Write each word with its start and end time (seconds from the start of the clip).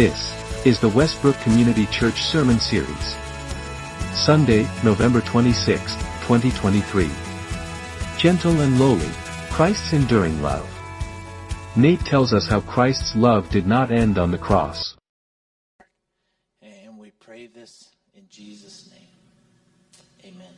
This 0.00 0.64
is 0.64 0.80
the 0.80 0.88
Westbrook 0.88 1.38
Community 1.40 1.84
Church 1.84 2.22
Sermon 2.22 2.58
Series. 2.58 3.16
Sunday, 4.14 4.66
November 4.82 5.20
26, 5.20 5.94
2023. 6.24 7.10
Gentle 8.16 8.62
and 8.62 8.80
lowly, 8.80 9.10
Christ's 9.50 9.92
enduring 9.92 10.40
love. 10.40 10.66
Nate 11.76 12.00
tells 12.00 12.32
us 12.32 12.48
how 12.48 12.62
Christ's 12.62 13.14
love 13.14 13.50
did 13.50 13.66
not 13.66 13.90
end 13.92 14.16
on 14.16 14.30
the 14.30 14.38
cross. 14.38 14.96
And 16.62 16.96
we 16.96 17.10
pray 17.20 17.48
this 17.48 17.90
in 18.14 18.24
Jesus' 18.30 18.88
name. 18.90 20.32
Amen. 20.32 20.54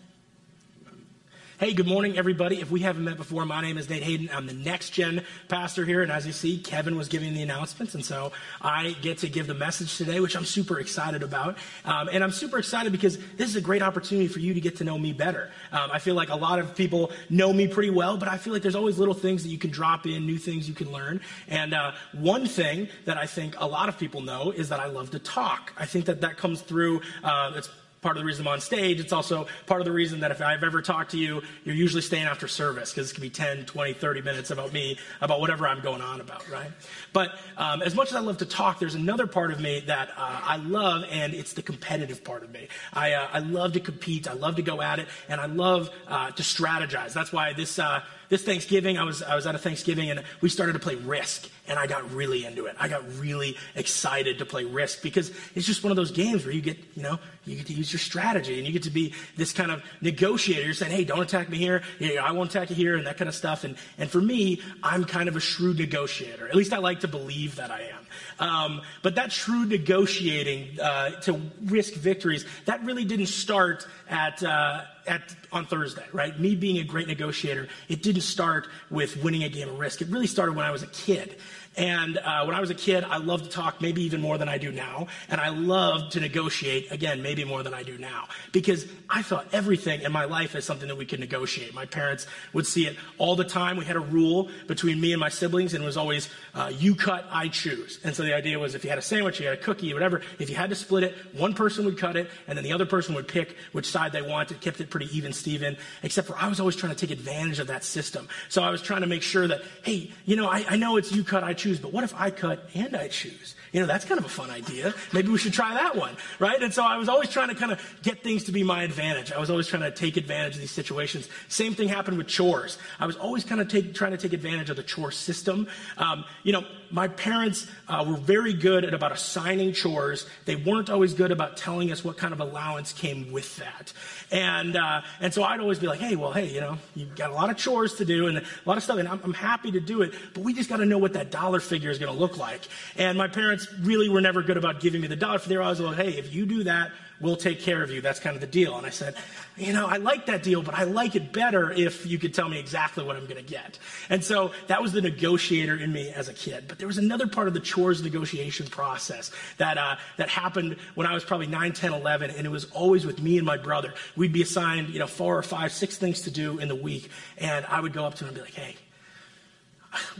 Hey, 1.63 1.75
good 1.75 1.87
morning, 1.87 2.19
everybody. 2.19 2.61
If 2.61 2.73
we 2.73 2.81
haven't 2.81 3.05
met 3.05 3.17
before, 3.17 3.47
my 3.47 3.61
name 3.61 3.79
is 3.79 3.89
Nate 3.89 4.03
Hayden. 4.03 4.29
I'm 4.33 4.49
the 4.49 4.53
next 4.53 4.91
gen 4.91 5.23
pastor 5.47 5.85
here. 5.85 6.03
And 6.03 6.11
as 6.11 6.27
you 6.27 6.33
see, 6.33 6.59
Kevin 6.59 6.97
was 6.97 7.07
giving 7.07 7.35
the 7.35 7.43
announcements. 7.43 7.95
And 7.95 8.05
so 8.05 8.33
I 8.61 8.97
get 9.01 9.19
to 9.19 9.29
give 9.29 9.47
the 9.47 9.55
message 9.55 9.97
today, 9.97 10.19
which 10.19 10.35
I'm 10.35 10.45
super 10.45 10.81
excited 10.81 11.23
about. 11.23 11.57
Um, 11.85 12.09
and 12.11 12.25
I'm 12.25 12.33
super 12.33 12.59
excited 12.59 12.91
because 12.91 13.17
this 13.37 13.49
is 13.49 13.55
a 13.55 13.61
great 13.61 13.81
opportunity 13.81 14.27
for 14.27 14.41
you 14.41 14.55
to 14.55 14.61
get 14.61 14.79
to 14.79 14.85
know 14.85 14.99
me 14.99 15.13
better. 15.13 15.53
Um, 15.71 15.89
I 15.93 16.01
feel 16.01 16.17
like 16.17 16.31
a 16.31 16.35
lot 16.35 16.59
of 16.59 16.75
people 16.75 17.13
know 17.31 17.53
me 17.53 17.69
pretty 17.69 17.91
well, 17.91 18.17
but 18.17 18.27
I 18.27 18.39
feel 18.39 18.53
like 18.53 18.63
there's 18.63 18.75
always 18.75 18.99
little 18.99 19.15
things 19.15 19.45
that 19.45 19.51
you 19.51 19.59
can 19.59 19.71
drop 19.71 20.05
in, 20.05 20.27
new 20.27 20.39
things 20.39 20.69
you 20.69 20.75
can 20.75 20.91
learn. 20.91 21.21
And 21.47 21.75
uh, 21.75 21.93
one 22.11 22.49
thing 22.49 22.89
that 23.05 23.19
I 23.19 23.27
think 23.27 23.55
a 23.61 23.69
lot 23.69 23.89
of 23.89 24.01
people 24.01 24.21
know 24.21 24.51
is 24.51 24.71
that 24.71 24.81
I 24.81 24.87
love 24.87 25.13
to 25.13 25.21
talk. 25.21 25.73
I 25.79 25.87
think 25.87 26.07
that 26.07 26.23
that 26.23 26.37
comes 26.39 26.61
through. 26.61 27.03
Uh, 27.23 27.53
it's 27.55 27.69
part 28.03 28.17
of 28.17 28.21
the 28.21 28.27
reason 28.27 28.47
I'm 28.47 28.53
on 28.53 28.61
stage. 28.61 28.99
It's 29.01 29.13
also 29.13 29.47
part 29.67 29.81
of 29.81 29.85
the 29.85 29.93
reason 29.93 30.21
that 30.21 30.33
if 30.33 30.43
I've 30.43 30.65
ever 30.65 30.83
talked 30.83 31.13
to 31.13 31.19
you, 31.19 31.41
you're 31.65 31.77
usually 31.77 32.03
staying 32.03 32.27
after 32.27 32.49
service 32.49 32.93
because 32.93 33.11
it 33.11 33.15
can 33.15 33.23
be 33.23 33.31
10, 33.31 33.65
20, 33.65 33.93
30 33.95 34.23
minutes 34.23 34.51
about 34.51 34.73
me, 34.73 34.99
about 35.21 35.41
whatever 35.41 35.69
I'm 35.69 35.81
going 35.81 36.03
on 36.03 36.21
about, 36.21 36.49
right? 36.51 36.71
But 37.13 37.39
um, 37.57 37.81
as 37.81 37.95
much 37.95 38.11
as 38.11 38.17
I 38.17 38.21
love 38.21 38.39
to 38.39 38.47
talk, 38.47 38.81
there's 38.81 38.97
another 38.97 39.29
part 39.29 39.53
of 39.53 39.61
me 39.61 39.85
that 39.87 40.11
uh, 40.17 40.41
I 40.43 40.57
love, 40.57 41.05
and 41.11 41.33
it's 41.33 41.53
the 41.53 41.63
competitive 41.63 42.25
part 42.25 42.43
of 42.43 42.51
me. 42.51 42.67
I, 42.93 43.13
uh, 43.13 43.29
I 43.33 43.39
love 43.39 43.73
to 43.75 43.81
compete, 43.81 44.29
I 44.29 44.35
love 44.35 44.57
to 44.57 44.63
go 44.63 44.83
at 44.83 44.99
it, 44.99 45.07
and 45.29 45.41
I 45.41 45.47
love 45.47 45.89
uh, 46.09 46.33
to 46.33 46.43
strategize. 46.43 47.13
That's 47.13 47.33
why 47.33 47.53
this 47.53 47.79
uh, 47.79 48.03
this 48.33 48.43
Thanksgiving, 48.43 48.97
I 48.97 49.05
was, 49.05 49.23
I 49.23 49.37
was 49.37 49.47
at 49.47 49.55
a 49.55 49.59
Thanksgiving 49.59 50.09
and 50.09 50.23
we 50.41 50.49
started 50.49 50.73
to 50.73 50.79
play 50.79 50.95
Risk, 50.95 51.51
and 51.69 51.79
I 51.79 51.87
got 51.87 52.11
really 52.15 52.47
into 52.47 52.65
it. 52.65 52.75
I 52.81 52.89
got 52.89 53.03
really 53.19 53.59
excited 53.75 54.39
to 54.39 54.47
play 54.47 54.65
Risk 54.65 55.03
because 55.03 55.31
it's 55.55 55.67
just 55.67 55.85
one 55.85 55.91
of 55.91 55.97
those 55.97 56.13
games 56.13 56.47
where 56.47 56.55
you 56.55 56.63
get, 56.63 56.79
you 56.95 57.03
know, 57.03 57.19
you 57.45 57.57
get 57.57 57.67
to 57.67 57.75
use 57.75 57.93
your 57.93 58.01
strategy 58.01 58.57
and 58.57 58.67
you 58.67 58.73
get 58.73 58.85
to 58.85 58.91
be 58.91 59.13
this 59.37 59.53
kind 59.53 59.71
of 59.71 59.83
negotiator. 60.01 60.65
You're 60.65 60.73
saying, 60.73 60.93
hey, 60.93 61.05
don't 61.05 61.21
attack 61.21 61.51
me 61.51 61.59
here. 61.59 61.83
I 62.01 62.33
won't 62.33 62.49
attack 62.49 62.71
you 62.71 62.77
here, 62.77 62.97
and 62.97 63.07
that 63.07 63.19
kind 63.19 63.29
of 63.29 63.35
stuff. 63.35 63.65
And, 63.65 63.77
and 63.99 64.09
for 64.09 64.23
me, 64.23 64.63
I'm 64.83 65.05
kind 65.05 65.29
of 65.29 65.37
a 65.37 65.41
shrewd 65.41 65.77
negotiator. 65.77 66.49
At 66.49 66.55
least 66.55 66.73
I 66.73 66.79
like 66.79 67.01
to 67.01 67.09
believe 67.09 67.57
that 67.57 67.71
I 67.71 67.83
am. 67.83 68.02
Um, 68.43 68.83
but 69.03 69.15
that 69.15 69.31
shrewd 69.31 69.69
negotiating 69.69 70.81
uh, 70.81 71.11
to 71.21 71.41
risk 71.67 71.95
victories, 71.95 72.45
that 72.65 72.85
really 72.85 73.05
didn't 73.05 73.27
start 73.27 73.87
at, 74.11 74.43
uh, 74.43 74.81
at, 75.07 75.35
on 75.53 75.65
Thursday, 75.65 76.05
right? 76.13 76.37
Me 76.41 76.57
being 76.57 76.79
a 76.79 76.83
great 76.83 77.07
negotiator, 77.07 77.69
it 77.89 78.03
didn't 78.03 78.23
start 78.23 78.67
with 78.91 79.23
winning 79.23 79.45
a 79.45 79.49
game 79.49 79.69
of 79.69 79.79
risk. 79.79 80.03
It 80.03 80.09
really 80.09 80.27
started 80.27 80.57
when 80.57 80.67
I 80.67 80.73
was 80.73 80.83
a 80.83 80.89
kid. 80.89 81.37
And 81.77 82.19
uh, 82.19 82.45
when 82.45 82.55
I 82.55 82.61
was 82.61 82.71
a 82.71 82.75
kid, 82.75 83.05
I 83.05 83.17
loved 83.17 83.45
to 83.45 83.51
talk 83.51 83.81
maybe 83.81 84.03
even 84.03 84.21
more 84.21 84.37
than 84.37 84.49
I 84.49 84.59
do 84.59 84.71
now. 84.71 85.07
And 85.29 85.41
I 85.41 85.49
loved 85.49 86.13
to 86.13 86.21
negotiate, 86.21 86.93
again, 86.93 87.23
maybe 87.23 87.45
more 87.45 87.63
than 87.63 87.73
I 87.73 87.83
do 87.83 87.97
now. 87.97 88.29
Because 88.53 88.87
I 89.09 89.23
thought 89.23 89.47
everything 89.53 90.03
in 90.03 90.13
my 90.13 90.25
life 90.25 90.55
is 90.55 90.65
something 90.65 90.89
that 90.89 90.97
we 90.97 91.07
could 91.07 91.21
negotiate. 91.21 91.73
My 91.75 91.87
parents 91.87 92.27
would 92.53 92.67
see 92.67 92.87
it 92.87 92.97
all 93.17 93.37
the 93.37 93.45
time. 93.45 93.77
We 93.79 93.87
had 93.87 93.97
a 93.97 94.01
rule 94.01 94.51
between 94.67 95.01
me 95.01 95.13
and 95.13 95.21
my 95.21 95.31
siblings, 95.31 95.73
and 95.73 95.83
it 95.83 95.87
was 95.87 95.97
always 95.97 96.29
uh, 96.55 96.71
you 96.79 96.95
cut, 96.95 97.27
I 97.31 97.49
choose. 97.49 97.99
And 98.05 98.15
so 98.15 98.23
the 98.23 98.35
idea 98.35 98.59
was 98.59 98.75
if 98.75 98.85
you 98.85 98.91
had 98.91 98.99
a 98.99 99.03
sandwich, 99.03 99.41
you 99.41 99.47
had 99.47 99.59
a 99.59 99.63
cookie, 99.63 99.95
whatever, 99.95 100.21
if 100.39 100.51
you 100.51 100.57
had 100.57 100.71
to 100.71 100.77
split 100.77 101.05
it, 101.05 101.15
one 101.33 101.55
person 101.55 101.87
would 101.87 101.97
cut 101.97 102.17
it, 102.17 102.31
and 102.47 102.57
then 102.57 102.65
the 102.65 102.73
other 102.73 102.87
person 102.87 103.15
would 103.15 103.29
pick 103.29 103.57
which 103.73 103.87
side 103.87 104.13
they 104.13 104.23
wanted, 104.23 104.57
It 104.57 104.61
kept 104.61 104.81
it 104.81 104.91
pretty 104.91 105.15
even, 105.17 105.33
Steven, 105.33 105.77
except 106.03 106.29
for 106.29 106.37
I 106.37 106.49
was 106.49 106.61
always 106.61 106.77
trying 106.77 106.95
to 106.95 107.07
take 107.07 107.17
advantage 107.17 107.61
of 107.61 107.69
that 107.69 107.85
system. 107.85 108.29
So 108.51 108.63
I 108.63 108.71
was 108.71 108.83
trying 108.83 109.01
to 109.01 109.07
make 109.07 109.23
sure 109.23 109.49
that, 109.49 109.63
hey, 109.83 110.11
you 110.27 110.37
know, 110.37 110.49
I, 110.49 110.65
I 110.69 110.77
know 110.77 110.97
it's 110.97 111.13
you 111.13 111.25
cut, 111.25 111.45
I 111.45 111.55
choose, 111.55 111.62
but 111.65 111.93
what 111.93 112.05
if 112.05 112.15
I 112.15 112.31
cut 112.31 112.69
and 112.75 112.97
I 112.97 113.09
choose? 113.09 113.55
You 113.73 113.81
know, 113.81 113.87
that's 113.87 114.05
kind 114.05 114.19
of 114.19 114.25
a 114.25 114.29
fun 114.29 114.51
idea. 114.51 114.95
Maybe 115.13 115.29
we 115.29 115.39
should 115.39 115.53
try 115.53 115.75
that 115.75 115.97
one, 115.97 116.17
right? 116.39 116.63
And 116.63 116.73
so 116.75 116.85
I 116.85 116.97
was 116.97 117.09
always 117.09 117.31
trying 117.31 117.49
to 117.49 117.55
kind 117.55 117.73
of 117.73 117.81
get 118.03 118.23
things 118.23 118.45
to 118.45 118.53
be 118.53 118.63
my 118.63 118.83
advantage. 118.83 119.33
I 119.33 119.39
was 119.39 119.51
always 119.51 119.67
trying 119.67 119.83
to 119.83 119.91
take 119.91 120.17
advantage 120.17 120.55
of 120.55 120.61
these 120.61 120.71
situations. 120.71 121.29
Same 121.49 121.75
thing 121.75 121.89
happened 121.89 122.19
with 122.19 122.27
chores. 122.27 122.79
I 123.01 123.07
was 123.07 123.17
always 123.17 123.45
kind 123.45 123.61
of 123.61 123.69
take, 123.69 123.95
trying 123.95 124.13
to 124.13 124.19
take 124.19 124.33
advantage 124.33 124.71
of 124.71 124.77
the 124.77 124.83
chore 124.83 125.11
system. 125.11 125.69
Um, 125.97 126.25
you 126.43 126.53
know, 126.53 126.65
my 126.93 127.09
parents 127.09 127.67
uh, 127.89 128.05
were 128.07 128.17
very 128.17 128.53
good 128.53 128.85
at 128.85 128.95
about 128.95 129.13
assigning 129.13 129.73
chores. 129.73 130.27
They 130.45 130.57
weren't 130.57 130.91
always 130.91 131.15
good 131.15 131.31
about 131.31 131.57
telling 131.57 131.91
us 131.91 132.05
what 132.05 132.17
kind 132.17 132.33
of 132.33 132.41
allowance 132.41 132.93
came 132.93 133.33
with 133.33 133.57
that. 133.57 133.93
And, 134.31 134.77
uh, 134.77 135.03
and 135.21 135.33
so 135.33 135.43
I'd 135.43 135.61
always 135.61 135.79
be 135.79 135.87
like, 135.87 136.01
hey, 136.01 136.17
well, 136.17 136.33
hey, 136.33 136.49
you 136.49 136.61
know, 136.61 136.79
you've 136.95 137.17
got 137.17 137.31
a 137.31 137.35
lot 137.35 137.51
of 137.51 137.57
chores 137.57 137.95
to 137.97 138.05
do 138.05 138.27
and 138.29 138.39
a 138.39 138.45
lot 138.65 138.77
of 138.77 138.83
stuff, 138.83 138.99
and 138.99 139.09
I'm, 139.09 139.21
I'm 139.25 139.35
happy 139.35 139.73
to 139.73 139.81
do 139.81 140.03
it, 140.03 140.13
but 140.35 140.45
we 140.45 140.53
just 140.53 140.69
got 140.69 140.79
to 140.79 140.87
know 140.87 140.99
what 140.99 141.15
that 141.15 141.31
dollar 141.31 141.61
figure 141.61 141.91
is 141.91 141.99
going 141.99 142.13
to 142.13 142.19
look 142.19 142.37
like. 142.37 142.61
And 142.97 143.17
my 143.17 143.29
parents 143.29 143.67
really 143.81 144.09
were 144.09 144.21
never 144.21 144.43
good 144.43 144.57
about 144.57 144.81
giving 144.81 145.01
me 145.01 145.09
the 145.09 145.17
dollar 145.17 145.39
figure. 145.39 145.63
I 145.63 145.71
was 145.71 145.81
like, 145.81 145.97
hey, 145.97 146.11
if 146.19 146.35
you 146.35 146.47
do 146.47 146.65
that, 146.65 146.93
we'll 147.23 147.37
take 147.37 147.61
care 147.61 147.83
of 147.83 147.91
you. 147.91 148.01
That's 148.01 148.21
kind 148.21 148.35
of 148.35 148.41
the 148.41 148.47
deal. 148.47 148.77
And 148.77 148.87
I 148.87 148.91
said, 148.91 149.15
you 149.57 149.73
know, 149.73 149.87
I 149.87 149.97
like 149.97 150.27
that 150.27 150.43
deal, 150.43 150.63
but 150.63 150.75
I 150.75 150.85
like 150.85 151.15
it 151.15 151.33
better 151.33 151.71
if 151.71 152.05
you 152.05 152.19
could 152.19 152.35
tell 152.35 152.49
me 152.49 152.59
exactly 152.59 153.05
what 153.05 153.17
I'm 153.17 153.27
going 153.27 153.43
to 153.43 153.49
get. 153.49 153.79
And 154.11 154.25
so 154.25 154.51
that 154.67 154.83
was 154.83 154.93
the 154.93 155.01
negotiator 155.01 155.77
in 155.77 155.93
me 155.93 156.11
as 156.11 156.29
a 156.29 156.35
kid. 156.35 156.65
But 156.69 156.79
there 156.79 156.89
was 156.89 156.99
another 156.99 157.27
part 157.27 157.49
of 157.49 157.55
the 157.55 157.61
chores 157.61 158.03
negotiation 158.03 158.67
process 158.67 159.31
that, 159.59 159.79
uh, 159.79 159.97
that 160.17 160.29
happened 160.29 160.77
when 160.95 161.07
I 161.07 161.15
was 161.15 161.25
probably 161.25 161.47
9, 161.47 161.73
10, 161.73 161.93
11, 161.93 162.31
and 162.31 162.47
it 162.47 162.51
was 162.51 162.65
always 162.73 163.07
with 163.07 163.23
me 163.23 163.39
and 163.39 163.47
my 163.47 163.57
brother. 163.57 163.95
We'd 164.17 164.33
be 164.33 164.43
assigned, 164.43 164.89
you 164.89 164.99
know, 164.99 165.07
four 165.07 165.39
or 165.39 165.43
five, 165.43 165.73
six 165.73 165.97
things 165.97 166.23
to 166.23 166.31
do 166.31 166.59
in 166.59 166.69
the 166.69 166.75
week, 166.75 167.11
and 167.39 167.65
I 167.67 167.81
would 167.81 167.93
go 167.93 168.05
up 168.05 168.15
to 168.17 168.25
him 168.25 168.29
and 168.29 168.37
be 168.37 168.43
like, 168.43 168.55
hey, 168.55 168.77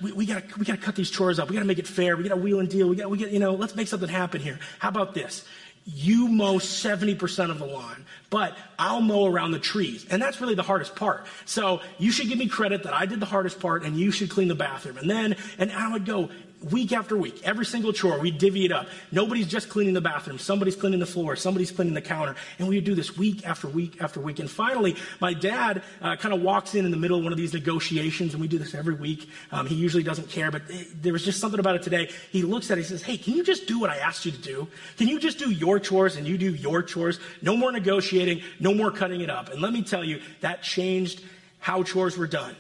we, 0.03 0.13
we 0.13 0.27
gotta 0.27 0.45
we 0.59 0.65
gotta 0.65 0.81
cut 0.81 0.97
these 0.97 1.11
chores 1.11 1.39
up. 1.39 1.49
We 1.49 1.55
gotta 1.55 1.67
make 1.67 1.79
it 1.79 1.87
fair. 1.87 2.17
We 2.17 2.25
gotta 2.25 2.41
wheel 2.41 2.61
and 2.61 2.69
deal. 2.69 2.89
We 2.89 2.97
got 2.97 3.11
we 3.11 3.19
got 3.19 3.31
you 3.31 3.39
know 3.39 3.55
let's 3.55 3.75
make 3.75 3.89
something 3.89 4.09
happen 4.09 4.41
here. 4.41 4.59
How 4.79 4.89
about 4.89 5.15
this? 5.15 5.45
You 5.85 6.29
mow 6.29 6.59
70% 6.59 7.51
of 7.51 7.59
the 7.59 7.67
lawn, 7.67 8.05
but 8.31 8.57
I'll 8.79 9.01
mow 9.01 9.27
around 9.27 9.51
the 9.51 9.59
trees. 9.59 10.07
And 10.11 10.23
that's 10.23 10.41
really 10.41 10.55
the 10.55 10.63
hardest 10.63 10.95
part. 10.95 11.27
So 11.45 11.81
you 11.99 12.13
should 12.13 12.29
give 12.29 12.39
me 12.39 12.49
credit 12.49 12.85
that 12.85 12.95
I 12.95 13.07
did 13.07 13.21
the 13.21 13.27
hardest 13.27 13.61
part 13.61 13.85
and 13.85 13.97
you 13.97 14.11
should 14.11 14.31
clean 14.31 14.49
the 14.49 14.55
bathroom. 14.55 14.97
And 14.99 15.11
then, 15.11 15.37
and 15.59 15.73
I 15.73 15.91
would 15.93 16.07
go, 16.07 16.31
week 16.71 16.93
after 16.93 17.17
week, 17.17 17.41
every 17.45 17.65
single 17.65 17.93
chore, 17.93 18.19
we 18.19 18.31
divvy 18.31 18.65
it 18.65 18.73
up. 18.73 18.87
Nobody's 19.11 19.47
just 19.47 19.69
cleaning 19.69 19.95
the 19.95 20.01
bathroom. 20.01 20.39
Somebody's 20.39 20.77
cleaning 20.77 21.01
the 21.01 21.07
floor. 21.07 21.37
Somebody's 21.37 21.71
cleaning 21.71 21.95
the 21.95 22.03
counter. 22.03 22.37
And 22.59 22.69
we 22.69 22.77
would 22.77 22.85
do 22.85 22.95
this 22.95 23.17
week 23.17 23.47
after 23.47 23.69
week 23.69 24.01
after 24.01 24.21
week. 24.21 24.39
And 24.39 24.51
finally, 24.51 24.97
my 25.21 25.35
dad 25.35 25.83
uh, 26.01 26.17
kind 26.17 26.35
of 26.35 26.43
walks 26.43 26.75
in 26.75 26.85
in 26.85 26.91
the 26.91 26.97
middle 26.97 27.19
of 27.19 27.25
one 27.25 27.33
of 27.33 27.39
these 27.39 27.53
negotiations, 27.53 28.35
and 28.35 28.41
we 28.41 28.49
do 28.49 28.59
this 28.59 28.75
every 28.75 28.95
week. 28.95 29.29
Um, 29.51 29.67
he 29.67 29.75
usually 29.75 30.03
doesn't 30.03 30.29
care, 30.29 30.51
but 30.51 30.63
it, 30.69 31.03
there 31.03 31.13
was 31.13 31.25
just 31.25 31.41
something 31.41 31.61
about 31.61 31.77
it 31.77 31.83
today. 31.83 32.11
He 32.31 32.43
looks 32.43 32.71
at 32.71 32.79
it, 32.79 32.83
he 32.83 32.87
says, 32.87 33.03
Hey, 33.03 33.17
can 33.17 33.35
you 33.35 33.45
just 33.45 33.67
do 33.67 33.81
what 33.81 33.91
I 33.91 33.97
asked 33.97 34.25
you 34.25 34.33
to 34.33 34.41
do? 34.41 34.69
Can 34.97 35.09
you 35.09 35.19
just 35.19 35.39
do 35.39 35.51
your 35.51 35.72
chores 35.79 36.17
and 36.17 36.27
you 36.27 36.39
do 36.39 36.55
your 36.55 36.83
chores? 36.83 37.19
No 37.41 37.57
more 37.57 37.73
negotiating, 37.73 38.43
no 38.61 38.75
more 38.75 38.91
cutting 38.91 39.21
it 39.21 39.31
up. 39.31 39.51
And 39.51 39.61
let 39.61 39.73
me 39.73 39.83
tell 39.83 40.05
you, 40.05 40.21
that 40.41 40.63
changed 40.63 41.23
how 41.59 41.83
chores 41.83 42.17
were 42.17 42.27
done 42.27 42.57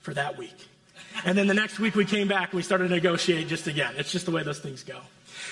for 0.00 0.14
that 0.14 0.38
week. 0.38 0.56
And 1.24 1.36
then 1.36 1.46
the 1.46 1.54
next 1.54 1.78
week 1.78 1.94
we 1.94 2.04
came 2.04 2.28
back 2.28 2.50
and 2.50 2.56
we 2.56 2.62
started 2.62 2.88
to 2.88 2.94
negotiate 2.94 3.48
just 3.48 3.66
again. 3.66 3.94
It's 3.96 4.12
just 4.12 4.26
the 4.26 4.32
way 4.32 4.42
those 4.42 4.60
things 4.60 4.82
go. 4.82 5.00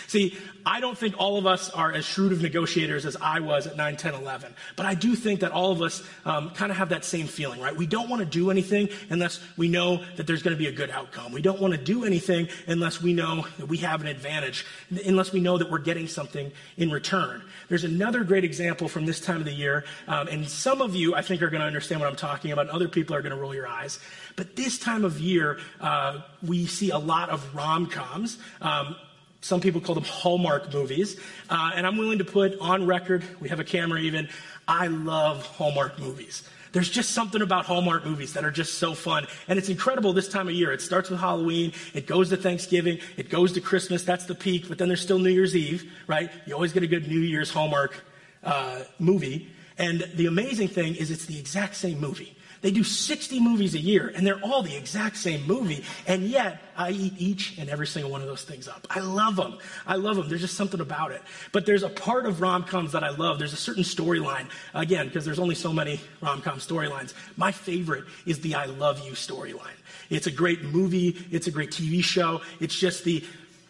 See, 0.07 0.37
I 0.67 0.81
don't 0.81 0.97
think 0.97 1.17
all 1.19 1.37
of 1.37 1.47
us 1.47 1.69
are 1.71 1.93
as 1.93 2.05
shrewd 2.05 2.33
of 2.33 2.41
negotiators 2.41 3.05
as 3.05 3.17
I 3.21 3.41
was 3.41 3.67
at 3.67 3.77
9, 3.77 3.97
10, 3.97 4.15
11. 4.15 4.55
But 4.77 4.87
I 4.87 4.95
do 4.95 5.15
think 5.15 5.41
that 5.41 5.53
all 5.53 5.73
of 5.73 5.83
us 5.83 6.03
um, 6.25 6.51
kind 6.51 6.71
of 6.71 6.79
have 6.79 6.89
that 6.89 7.05
same 7.05 7.27
feeling, 7.27 7.61
right? 7.61 7.77
We 7.77 7.87
don't 7.87 8.09
want 8.09 8.21
to 8.21 8.27
do 8.27 8.51
anything 8.51 8.89
unless 9.11 9.41
we 9.59 9.69
know 9.69 10.03
that 10.17 10.27
there's 10.27 10.43
going 10.43 10.57
to 10.57 10.59
be 10.59 10.69
a 10.69 10.73
good 10.73 10.91
outcome. 10.91 11.33
We 11.33 11.43
don't 11.43 11.61
want 11.61 11.75
to 11.75 11.79
do 11.79 12.05
anything 12.05 12.49
unless 12.67 13.03
we 13.03 13.13
know 13.13 13.47
that 13.59 13.67
we 13.67 13.79
have 13.79 14.01
an 14.01 14.07
advantage, 14.07 14.65
unless 15.05 15.33
we 15.33 15.41
know 15.41 15.59
that 15.59 15.71
we're 15.71 15.79
getting 15.79 16.09
something 16.09 16.51
in 16.79 16.91
return. 16.91 17.43
There's 17.69 17.85
another 17.85 18.25
great 18.25 18.45
example 18.45 18.89
from 18.89 19.05
this 19.05 19.21
time 19.21 19.39
of 19.39 19.45
the 19.45 19.53
year, 19.53 19.85
um, 20.09 20.29
and 20.29 20.49
some 20.49 20.81
of 20.81 20.95
you, 20.95 21.15
I 21.15 21.23
think, 21.23 21.43
are 21.43 21.51
going 21.51 21.61
to 21.61 21.67
understand 21.67 22.01
what 22.01 22.09
I'm 22.09 22.17
talking 22.17 22.53
about, 22.53 22.67
and 22.67 22.71
other 22.71 22.89
people 22.89 23.15
are 23.15 23.23
going 23.23 23.35
to 23.35 23.41
roll 23.41 23.55
your 23.55 23.67
eyes. 23.67 24.01
But 24.37 24.57
this 24.57 24.79
time 24.79 25.05
of 25.05 25.21
year, 25.21 25.59
uh, 25.81 26.21
we 26.43 26.67
see 26.67 26.91
a 26.91 26.99
lot 26.99 27.29
of 27.29 27.55
rom 27.55 27.87
coms. 27.87 28.39
Um, 28.61 28.97
some 29.45 29.61
people 29.61 29.79
call 29.79 29.95
them 29.95 30.05
Hallmark 30.05 30.73
movies. 30.73 31.21
Uh, 31.51 31.73
and 31.75 31.87
I'm 31.87 31.99
willing 31.99 32.17
to 32.17 32.25
put 32.25 32.59
on 32.61 32.87
record, 32.87 33.23
we 33.41 33.51
have 33.51 33.61
a 33.61 33.65
camera 33.65 34.01
even, 34.01 34.31
I 34.67 34.87
love 34.87 35.45
Hallmark 35.45 35.99
movies. 35.99 36.49
There's 36.73 36.89
just 36.89 37.11
something 37.11 37.43
about 37.43 37.67
Hallmark 37.67 38.07
movies 38.07 38.33
that 38.33 38.45
are 38.47 38.51
just 38.51 38.79
so 38.79 38.95
fun. 38.95 39.27
And 39.47 39.59
it's 39.59 39.69
incredible 39.69 40.15
this 40.15 40.29
time 40.29 40.49
of 40.49 40.55
year. 40.55 40.73
It 40.73 40.81
starts 40.81 41.11
with 41.11 41.21
Halloween, 41.21 41.75
it 41.93 42.07
goes 42.07 42.31
to 42.31 42.39
Thanksgiving, 42.39 43.01
it 43.19 43.29
goes 43.29 43.53
to 43.53 43.61
Christmas. 43.61 44.03
That's 44.03 44.25
the 44.25 44.35
peak, 44.35 44.67
but 44.67 44.79
then 44.79 44.89
there's 44.89 45.03
still 45.03 45.19
New 45.19 45.29
Year's 45.29 45.55
Eve, 45.55 45.93
right? 46.07 46.31
You 46.47 46.55
always 46.55 46.73
get 46.73 46.83
a 46.83 46.87
good 46.87 47.07
New 47.07 47.21
Year's 47.21 47.51
Hallmark 47.51 48.03
uh, 48.43 48.85
movie. 48.99 49.51
And 49.77 50.11
the 50.15 50.25
amazing 50.25 50.69
thing 50.69 50.97
is 50.97 51.11
it's 51.11 51.27
the 51.27 51.39
exact 51.39 51.77
same 51.77 52.01
movie. 52.01 52.35
They 52.65 52.71
do 52.71 52.83
60 52.83 53.41
movies 53.41 53.75
a 53.75 53.79
year, 53.79 54.11
and 54.17 54.27
they're 54.27 54.41
all 54.41 54.63
the 54.63 54.75
exact 54.75 55.19
same 55.19 55.47
movie. 55.47 55.85
And 56.07 56.23
yet, 56.23 56.63
I 56.79 56.93
eat 56.93 57.13
each 57.19 57.59
and 57.59 57.69
every 57.69 57.87
single 57.87 58.11
one 58.11 58.23
of 58.23 58.27
those 58.27 58.43
things 58.43 58.69
up. 58.69 58.87
I 58.89 59.01
love 59.01 59.37
them. 59.37 59.59
I 59.87 59.97
love 59.97 60.17
them. 60.17 60.31
There's 60.31 60.41
just 60.41 60.57
something 60.57 60.81
about 60.81 61.13
it. 61.13 61.21
But 61.53 61.67
there's 61.67 61.83
a 61.83 61.91
part 61.91 62.25
of 62.25 62.41
rom 62.41 62.65
coms 62.65 62.93
that 62.93 63.05
I 63.05 63.11
love. 63.11 63.39
There's 63.39 63.53
a 63.53 63.59
certain 63.59 63.83
storyline, 63.83 64.49
again, 64.73 65.09
because 65.09 65.27
there's 65.27 65.39
only 65.39 65.57
so 65.57 65.75
many 65.75 66.01
rom 66.23 66.41
com 66.41 66.59
storylines. 66.59 67.13
My 67.37 67.53
favorite 67.53 68.05
is 68.25 68.41
the 68.41 68.55
I 68.55 68.65
love 68.65 69.05
you 69.05 69.13
storyline. 69.13 69.77
It's 70.09 70.27
a 70.27 70.33
great 70.33 70.63
movie, 70.63 71.27
it's 71.31 71.47
a 71.47 71.51
great 71.51 71.71
TV 71.71 72.03
show. 72.03 72.41
It's 72.61 72.75
just 72.75 73.05
the 73.05 73.23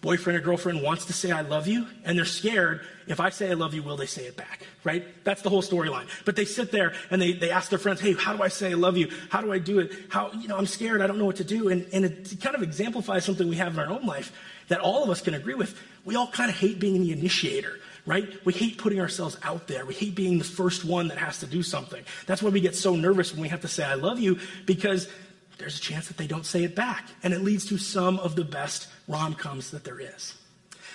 boyfriend 0.04 0.38
or 0.38 0.42
girlfriend 0.42 0.82
wants 0.82 1.06
to 1.06 1.14
say 1.14 1.32
I 1.32 1.40
love 1.40 1.66
you, 1.66 1.86
and 2.04 2.16
they're 2.16 2.26
scared 2.26 2.82
if 3.06 3.20
I 3.20 3.30
say 3.30 3.50
I 3.50 3.54
love 3.54 3.72
you, 3.72 3.82
will 3.82 3.96
they 3.96 4.06
say 4.06 4.24
it 4.26 4.36
back? 4.36 4.60
Right? 4.84 5.02
That's 5.24 5.40
the 5.42 5.48
whole 5.48 5.62
storyline. 5.62 6.06
But 6.26 6.36
they 6.36 6.44
sit 6.44 6.70
there 6.70 6.92
and 7.10 7.20
they, 7.20 7.32
they 7.32 7.50
ask 7.50 7.70
their 7.70 7.78
friends, 7.78 8.00
hey, 8.00 8.12
how 8.12 8.34
do 8.36 8.42
I 8.42 8.48
say 8.48 8.70
I 8.70 8.74
love 8.74 8.96
you? 8.96 9.10
How 9.30 9.40
do 9.40 9.50
I 9.50 9.58
do 9.58 9.78
it? 9.78 9.92
How, 10.10 10.30
you 10.32 10.46
know, 10.46 10.58
I'm 10.58 10.66
scared, 10.66 11.00
I 11.00 11.06
don't 11.06 11.18
know 11.18 11.24
what 11.24 11.36
to 11.36 11.44
do. 11.44 11.68
And, 11.68 11.86
and 11.92 12.04
it 12.04 12.36
kind 12.40 12.54
of 12.54 12.62
exemplifies 12.62 13.24
something 13.24 13.48
we 13.48 13.56
have 13.56 13.74
in 13.74 13.80
our 13.80 13.90
own 13.90 14.06
life 14.06 14.32
that 14.68 14.80
all 14.80 15.02
of 15.02 15.10
us 15.10 15.22
can 15.22 15.34
agree 15.34 15.54
with. 15.54 15.78
We 16.04 16.16
all 16.16 16.28
kind 16.28 16.50
of 16.50 16.56
hate 16.56 16.78
being 16.78 17.00
the 17.02 17.12
initiator 17.12 17.80
right? 18.06 18.28
We 18.44 18.52
hate 18.52 18.76
putting 18.76 19.00
ourselves 19.00 19.38
out 19.42 19.66
there. 19.66 19.86
We 19.86 19.94
hate 19.94 20.14
being 20.14 20.36
the 20.36 20.44
first 20.44 20.84
one 20.84 21.08
that 21.08 21.16
has 21.16 21.38
to 21.38 21.46
do 21.46 21.62
something. 21.62 22.04
That's 22.26 22.42
why 22.42 22.50
we 22.50 22.60
get 22.60 22.76
so 22.76 22.96
nervous 22.96 23.32
when 23.32 23.40
we 23.40 23.48
have 23.48 23.62
to 23.62 23.68
say, 23.68 23.82
I 23.82 23.94
love 23.94 24.20
you, 24.20 24.38
because 24.66 25.08
there's 25.56 25.78
a 25.78 25.80
chance 25.80 26.08
that 26.08 26.18
they 26.18 26.26
don't 26.26 26.44
say 26.44 26.64
it 26.64 26.74
back. 26.74 27.08
And 27.22 27.32
it 27.32 27.40
leads 27.40 27.64
to 27.68 27.78
some 27.78 28.18
of 28.18 28.36
the 28.36 28.44
best 28.44 28.88
rom 29.08 29.34
coms 29.34 29.70
that 29.70 29.84
there 29.84 30.00
is. 30.00 30.34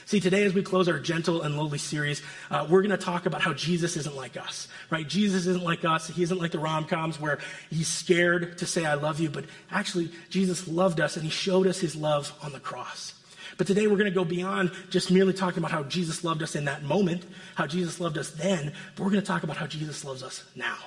See, 0.06 0.19
today 0.19 0.44
as 0.44 0.56
we 0.56 0.63
close 0.63 0.88
our 0.88 0.97
gentle 0.97 1.44
and 1.44 1.56
lowly 1.56 1.77
series, 1.77 2.23
uh, 2.50 2.65
we're 2.67 2.81
going 2.81 2.89
to 2.89 2.97
talk 2.97 3.27
about 3.27 3.41
how 3.41 3.53
Jesus 3.53 3.95
isn't 3.95 4.15
like 4.15 4.38
us, 4.38 4.67
right? 4.89 5.07
Jesus 5.07 5.45
isn't 5.45 5.63
like 5.63 5.85
us. 5.85 6.07
He 6.07 6.23
isn't 6.23 6.39
like 6.39 6.51
the 6.51 6.57
rom 6.57 6.85
coms 6.85 7.19
where 7.19 7.38
he's 7.69 7.88
scared 7.88 8.57
to 8.57 8.65
say, 8.65 8.85
I 8.85 8.95
love 8.95 9.19
you. 9.19 9.29
But 9.29 9.45
actually, 9.69 10.09
Jesus 10.29 10.67
loved 10.67 11.00
us 11.00 11.15
and 11.15 11.23
he 11.23 11.29
showed 11.29 11.67
us 11.67 11.79
his 11.79 11.95
love 11.95 12.33
on 12.41 12.53
the 12.53 12.59
cross. 12.59 13.13
But 13.59 13.67
today 13.67 13.85
we're 13.85 13.97
going 13.97 14.06
to 14.06 14.11
go 14.11 14.25
beyond 14.25 14.71
just 14.89 15.11
merely 15.11 15.33
talking 15.33 15.59
about 15.59 15.71
how 15.71 15.83
Jesus 15.83 16.23
loved 16.23 16.41
us 16.41 16.56
in 16.56 16.65
that 16.65 16.81
moment, 16.81 17.23
how 17.53 17.67
Jesus 17.67 18.00
loved 18.00 18.17
us 18.17 18.31
then, 18.31 18.73
but 18.95 19.03
we're 19.03 19.11
going 19.11 19.21
to 19.21 19.27
talk 19.27 19.44
about 19.44 19.57
how 19.57 19.67
Jesus 19.67 20.03
loves 20.03 20.23
us 20.23 20.44
now 20.56 20.77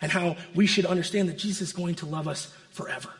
and 0.00 0.10
how 0.10 0.36
we 0.54 0.66
should 0.66 0.86
understand 0.86 1.28
that 1.28 1.36
Jesus 1.36 1.68
is 1.68 1.72
going 1.72 1.96
to 1.96 2.06
love 2.06 2.26
us 2.26 2.54
forever. 2.70 3.10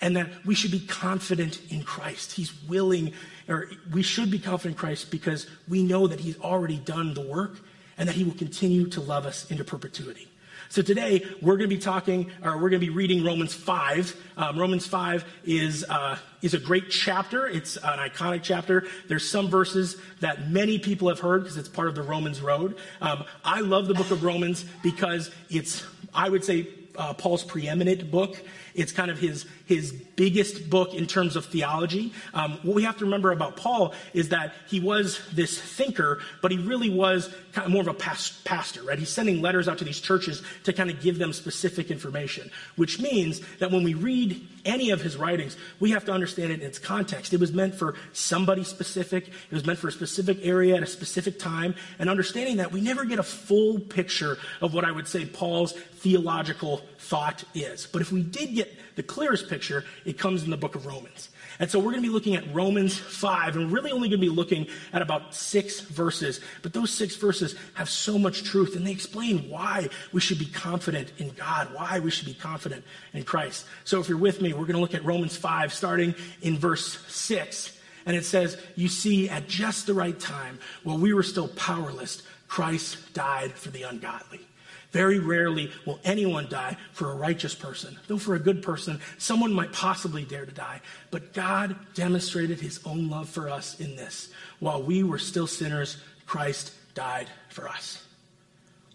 And 0.00 0.16
that 0.16 0.28
we 0.46 0.54
should 0.54 0.70
be 0.70 0.80
confident 0.80 1.60
in 1.70 1.82
Christ. 1.82 2.32
He's 2.32 2.52
willing, 2.64 3.12
or 3.48 3.68
we 3.92 4.02
should 4.02 4.30
be 4.30 4.38
confident 4.38 4.76
in 4.76 4.78
Christ 4.78 5.10
because 5.10 5.46
we 5.66 5.82
know 5.82 6.06
that 6.06 6.20
He's 6.20 6.38
already 6.38 6.76
done 6.76 7.14
the 7.14 7.22
work 7.22 7.58
and 7.96 8.08
that 8.08 8.14
He 8.14 8.24
will 8.24 8.34
continue 8.34 8.86
to 8.88 9.00
love 9.00 9.26
us 9.26 9.50
into 9.50 9.64
perpetuity. 9.64 10.28
So 10.70 10.82
today 10.82 11.24
we're 11.40 11.56
going 11.56 11.70
to 11.70 11.74
be 11.74 11.80
talking, 11.80 12.30
or 12.44 12.52
we're 12.56 12.68
going 12.68 12.80
to 12.80 12.86
be 12.86 12.90
reading 12.90 13.24
Romans 13.24 13.54
5. 13.54 14.14
Um, 14.36 14.58
Romans 14.58 14.86
5 14.86 15.24
is, 15.46 15.82
uh, 15.88 16.18
is 16.42 16.52
a 16.52 16.58
great 16.58 16.90
chapter. 16.90 17.46
It's 17.46 17.76
an 17.76 17.98
iconic 17.98 18.42
chapter. 18.42 18.86
There's 19.08 19.28
some 19.28 19.48
verses 19.48 19.96
that 20.20 20.50
many 20.50 20.78
people 20.78 21.08
have 21.08 21.20
heard 21.20 21.42
because 21.42 21.56
it's 21.56 21.70
part 21.70 21.88
of 21.88 21.94
the 21.94 22.02
Romans 22.02 22.42
road. 22.42 22.76
Um, 23.00 23.24
I 23.42 23.60
love 23.60 23.88
the 23.88 23.94
book 23.94 24.10
of 24.10 24.22
Romans 24.22 24.66
because 24.82 25.30
it's, 25.48 25.82
I 26.12 26.28
would 26.28 26.44
say, 26.44 26.68
uh, 26.98 27.14
Paul's 27.14 27.44
preeminent 27.44 28.10
book. 28.10 28.36
It's 28.78 28.92
kind 28.92 29.10
of 29.10 29.18
his, 29.18 29.44
his 29.66 29.92
biggest 29.92 30.70
book 30.70 30.94
in 30.94 31.06
terms 31.06 31.34
of 31.34 31.46
theology. 31.46 32.12
Um, 32.32 32.58
what 32.62 32.76
we 32.76 32.84
have 32.84 32.96
to 32.98 33.04
remember 33.04 33.32
about 33.32 33.56
Paul 33.56 33.92
is 34.14 34.28
that 34.28 34.54
he 34.68 34.78
was 34.78 35.20
this 35.32 35.60
thinker, 35.60 36.20
but 36.40 36.52
he 36.52 36.58
really 36.58 36.88
was 36.88 37.28
kind 37.52 37.66
of 37.66 37.72
more 37.72 37.82
of 37.82 37.88
a 37.88 37.94
past, 37.94 38.44
pastor, 38.44 38.82
right? 38.84 38.98
He's 38.98 39.08
sending 39.10 39.42
letters 39.42 39.68
out 39.68 39.78
to 39.78 39.84
these 39.84 40.00
churches 40.00 40.42
to 40.62 40.72
kind 40.72 40.90
of 40.90 41.00
give 41.00 41.18
them 41.18 41.32
specific 41.32 41.90
information, 41.90 42.50
which 42.76 43.00
means 43.00 43.40
that 43.58 43.72
when 43.72 43.82
we 43.82 43.94
read 43.94 44.40
any 44.64 44.90
of 44.90 45.00
his 45.00 45.16
writings, 45.16 45.56
we 45.80 45.90
have 45.90 46.04
to 46.04 46.12
understand 46.12 46.52
it 46.52 46.60
in 46.60 46.66
its 46.66 46.78
context. 46.78 47.32
It 47.32 47.40
was 47.40 47.52
meant 47.52 47.74
for 47.74 47.94
somebody 48.12 48.62
specific, 48.62 49.28
it 49.28 49.52
was 49.52 49.66
meant 49.66 49.78
for 49.80 49.88
a 49.88 49.92
specific 49.92 50.38
area 50.42 50.76
at 50.76 50.82
a 50.82 50.86
specific 50.86 51.38
time, 51.38 51.74
and 51.98 52.08
understanding 52.08 52.58
that 52.58 52.70
we 52.70 52.80
never 52.80 53.04
get 53.04 53.18
a 53.18 53.24
full 53.24 53.80
picture 53.80 54.38
of 54.60 54.72
what 54.72 54.84
I 54.84 54.92
would 54.92 55.08
say 55.08 55.26
Paul's 55.26 55.72
theological 55.72 56.82
thought 56.98 57.44
is. 57.54 57.86
But 57.86 58.02
if 58.02 58.12
we 58.12 58.22
did 58.22 58.54
get 58.54 58.76
the 58.96 59.02
clearest 59.02 59.48
picture, 59.48 59.84
it 60.04 60.18
comes 60.18 60.42
in 60.42 60.50
the 60.50 60.56
book 60.56 60.74
of 60.74 60.84
Romans. 60.84 61.30
And 61.60 61.70
so 61.70 61.78
we're 61.78 61.92
going 61.92 62.02
to 62.02 62.08
be 62.08 62.12
looking 62.12 62.36
at 62.36 62.52
Romans 62.54 62.96
5, 62.98 63.56
and 63.56 63.72
really 63.72 63.90
only 63.90 64.08
going 64.08 64.20
to 64.20 64.26
be 64.26 64.34
looking 64.34 64.66
at 64.92 65.02
about 65.02 65.34
six 65.34 65.80
verses. 65.80 66.40
But 66.62 66.72
those 66.72 66.92
six 66.92 67.16
verses 67.16 67.54
have 67.74 67.88
so 67.88 68.18
much 68.18 68.44
truth, 68.44 68.76
and 68.76 68.86
they 68.86 68.92
explain 68.92 69.48
why 69.48 69.88
we 70.12 70.20
should 70.20 70.38
be 70.38 70.46
confident 70.46 71.12
in 71.18 71.30
God, 71.30 71.72
why 71.72 72.00
we 72.00 72.10
should 72.10 72.26
be 72.26 72.34
confident 72.34 72.84
in 73.12 73.22
Christ. 73.22 73.66
So 73.84 74.00
if 74.00 74.08
you're 74.08 74.18
with 74.18 74.40
me, 74.40 74.52
we're 74.52 74.66
going 74.66 74.74
to 74.74 74.80
look 74.80 74.94
at 74.94 75.04
Romans 75.04 75.36
5, 75.36 75.72
starting 75.72 76.14
in 76.42 76.58
verse 76.58 76.98
6. 77.06 77.78
And 78.06 78.16
it 78.16 78.24
says, 78.24 78.56
You 78.74 78.88
see, 78.88 79.28
at 79.28 79.48
just 79.48 79.86
the 79.86 79.94
right 79.94 80.18
time, 80.18 80.58
while 80.82 80.98
we 80.98 81.12
were 81.12 81.22
still 81.22 81.48
powerless, 81.48 82.22
Christ 82.48 83.12
died 83.14 83.52
for 83.52 83.70
the 83.70 83.82
ungodly. 83.82 84.47
Very 84.90 85.18
rarely 85.18 85.70
will 85.84 86.00
anyone 86.02 86.48
die 86.48 86.76
for 86.92 87.10
a 87.10 87.14
righteous 87.14 87.54
person, 87.54 87.98
though 88.06 88.16
for 88.16 88.34
a 88.34 88.38
good 88.38 88.62
person, 88.62 89.00
someone 89.18 89.52
might 89.52 89.72
possibly 89.72 90.24
dare 90.24 90.46
to 90.46 90.52
die. 90.52 90.80
But 91.10 91.34
God 91.34 91.76
demonstrated 91.94 92.58
his 92.60 92.80
own 92.86 93.10
love 93.10 93.28
for 93.28 93.50
us 93.50 93.78
in 93.80 93.96
this. 93.96 94.30
While 94.60 94.82
we 94.82 95.02
were 95.02 95.18
still 95.18 95.46
sinners, 95.46 95.98
Christ 96.24 96.72
died 96.94 97.28
for 97.50 97.68
us. 97.68 98.02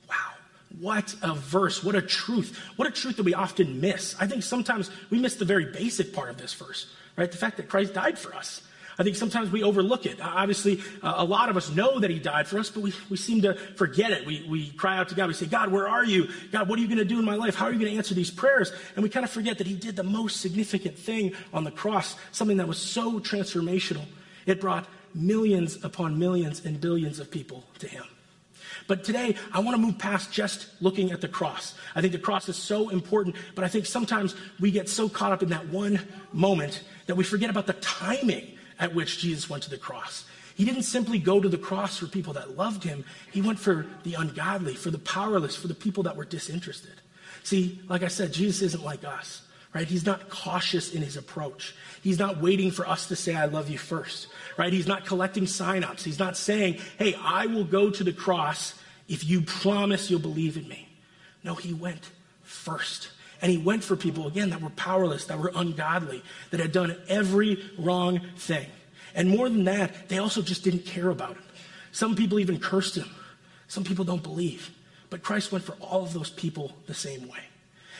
Wow. 0.09 0.15
What 0.79 1.15
a 1.21 1.35
verse. 1.35 1.83
What 1.83 1.95
a 1.95 2.01
truth. 2.01 2.59
What 2.75 2.87
a 2.87 2.91
truth 2.91 3.17
that 3.17 3.23
we 3.23 3.35
often 3.35 3.79
miss. 3.79 4.15
I 4.19 4.25
think 4.25 4.41
sometimes 4.41 4.89
we 5.11 5.19
miss 5.19 5.35
the 5.35 5.45
very 5.45 5.65
basic 5.65 6.11
part 6.11 6.31
of 6.31 6.37
this 6.37 6.55
verse, 6.55 6.91
right? 7.15 7.31
The 7.31 7.37
fact 7.37 7.57
that 7.57 7.69
Christ 7.69 7.93
died 7.93 8.17
for 8.17 8.33
us. 8.33 8.63
I 8.97 9.03
think 9.03 9.15
sometimes 9.15 9.51
we 9.51 9.63
overlook 9.63 10.05
it. 10.05 10.21
Obviously, 10.21 10.81
uh, 11.01 11.15
a 11.17 11.23
lot 11.23 11.49
of 11.49 11.57
us 11.57 11.69
know 11.69 11.99
that 11.99 12.09
He 12.09 12.19
died 12.19 12.47
for 12.47 12.59
us, 12.59 12.69
but 12.69 12.81
we, 12.81 12.93
we 13.09 13.17
seem 13.17 13.41
to 13.41 13.55
forget 13.55 14.11
it. 14.11 14.25
We, 14.25 14.45
we 14.47 14.69
cry 14.71 14.97
out 14.97 15.09
to 15.09 15.15
God. 15.15 15.27
We 15.27 15.33
say, 15.33 15.47
God, 15.47 15.71
where 15.71 15.87
are 15.87 16.05
you? 16.05 16.29
God, 16.51 16.69
what 16.69 16.77
are 16.77 16.81
you 16.81 16.87
going 16.87 16.99
to 16.99 17.05
do 17.05 17.19
in 17.19 17.25
my 17.25 17.35
life? 17.35 17.55
How 17.55 17.65
are 17.65 17.71
you 17.71 17.79
going 17.79 17.91
to 17.91 17.97
answer 17.97 18.13
these 18.13 18.31
prayers? 18.31 18.71
And 18.95 19.03
we 19.03 19.09
kind 19.09 19.23
of 19.23 19.31
forget 19.31 19.57
that 19.57 19.67
He 19.67 19.75
did 19.75 19.95
the 19.95 20.03
most 20.03 20.41
significant 20.41 20.97
thing 20.97 21.33
on 21.53 21.63
the 21.63 21.71
cross, 21.71 22.15
something 22.31 22.57
that 22.57 22.67
was 22.67 22.77
so 22.77 23.19
transformational. 23.19 24.05
It 24.45 24.61
brought 24.61 24.87
millions 25.15 25.83
upon 25.83 26.19
millions 26.19 26.65
and 26.65 26.79
billions 26.79 27.19
of 27.19 27.31
people 27.31 27.63
to 27.79 27.87
Him. 27.87 28.03
But 28.87 29.03
today, 29.03 29.35
I 29.53 29.59
want 29.59 29.75
to 29.75 29.81
move 29.81 29.97
past 29.97 30.31
just 30.31 30.67
looking 30.81 31.11
at 31.11 31.21
the 31.21 31.27
cross. 31.27 31.73
I 31.95 32.01
think 32.01 32.11
the 32.11 32.19
cross 32.19 32.49
is 32.49 32.57
so 32.57 32.89
important, 32.89 33.35
but 33.55 33.63
I 33.63 33.67
think 33.67 33.85
sometimes 33.85 34.35
we 34.59 34.71
get 34.71 34.89
so 34.89 35.07
caught 35.07 35.31
up 35.31 35.41
in 35.41 35.49
that 35.49 35.67
one 35.67 35.99
moment 36.33 36.83
that 37.05 37.15
we 37.15 37.23
forget 37.23 37.49
about 37.49 37.67
the 37.67 37.73
timing 37.73 38.52
at 38.79 38.93
which 38.93 39.19
Jesus 39.19 39.49
went 39.49 39.63
to 39.63 39.69
the 39.69 39.77
cross. 39.77 40.25
He 40.55 40.65
didn't 40.65 40.83
simply 40.83 41.17
go 41.17 41.39
to 41.39 41.49
the 41.49 41.57
cross 41.57 41.97
for 41.97 42.07
people 42.07 42.33
that 42.33 42.57
loved 42.57 42.83
him, 42.83 43.05
he 43.31 43.41
went 43.41 43.59
for 43.59 43.87
the 44.03 44.13
ungodly, 44.13 44.75
for 44.75 44.91
the 44.91 44.99
powerless, 44.99 45.55
for 45.55 45.67
the 45.67 45.73
people 45.73 46.03
that 46.03 46.15
were 46.15 46.25
disinterested. 46.25 46.93
See, 47.43 47.81
like 47.89 48.03
I 48.03 48.07
said, 48.07 48.31
Jesus 48.31 48.61
isn't 48.61 48.83
like 48.83 49.03
us, 49.03 49.41
right? 49.73 49.87
He's 49.87 50.05
not 50.05 50.29
cautious 50.29 50.93
in 50.93 51.01
his 51.01 51.17
approach. 51.17 51.75
He's 52.01 52.19
not 52.19 52.39
waiting 52.39 52.71
for 52.71 52.87
us 52.87 53.07
to 53.07 53.15
say, 53.15 53.35
I 53.35 53.45
love 53.45 53.69
you 53.69 53.77
first, 53.77 54.27
right? 54.57 54.71
He's 54.71 54.87
not 54.87 55.05
collecting 55.05 55.47
sign-ups. 55.47 56.03
He's 56.03 56.19
not 56.19 56.37
saying, 56.37 56.79
hey, 56.99 57.15
I 57.21 57.47
will 57.47 57.65
go 57.65 57.89
to 57.89 58.03
the 58.03 58.13
cross 58.13 58.75
if 59.09 59.25
you 59.25 59.41
promise 59.41 60.09
you'll 60.09 60.19
believe 60.19 60.55
in 60.55 60.67
me. 60.67 60.87
No, 61.43 61.55
he 61.55 61.73
went 61.73 62.11
first. 62.43 63.09
And 63.43 63.51
he 63.51 63.57
went 63.57 63.83
for 63.83 63.97
people, 63.97 64.25
again, 64.25 64.51
that 64.51 64.61
were 64.61 64.69
powerless, 64.69 65.25
that 65.25 65.37
were 65.37 65.51
ungodly, 65.53 66.23
that 66.51 66.61
had 66.61 66.71
done 66.71 66.95
every 67.09 67.61
wrong 67.77 68.21
thing. 68.37 68.65
And 69.13 69.29
more 69.29 69.49
than 69.49 69.65
that, 69.65 70.07
they 70.07 70.17
also 70.17 70.41
just 70.41 70.63
didn't 70.63 70.85
care 70.85 71.09
about 71.09 71.35
him. 71.35 71.43
Some 71.91 72.15
people 72.15 72.39
even 72.39 72.57
cursed 72.57 72.95
him. 72.95 73.09
Some 73.67 73.83
people 73.83 74.05
don't 74.05 74.23
believe. 74.23 74.71
But 75.09 75.23
Christ 75.23 75.51
went 75.51 75.65
for 75.65 75.73
all 75.81 76.03
of 76.03 76.13
those 76.13 76.29
people 76.29 76.71
the 76.87 76.93
same 76.93 77.27
way. 77.27 77.41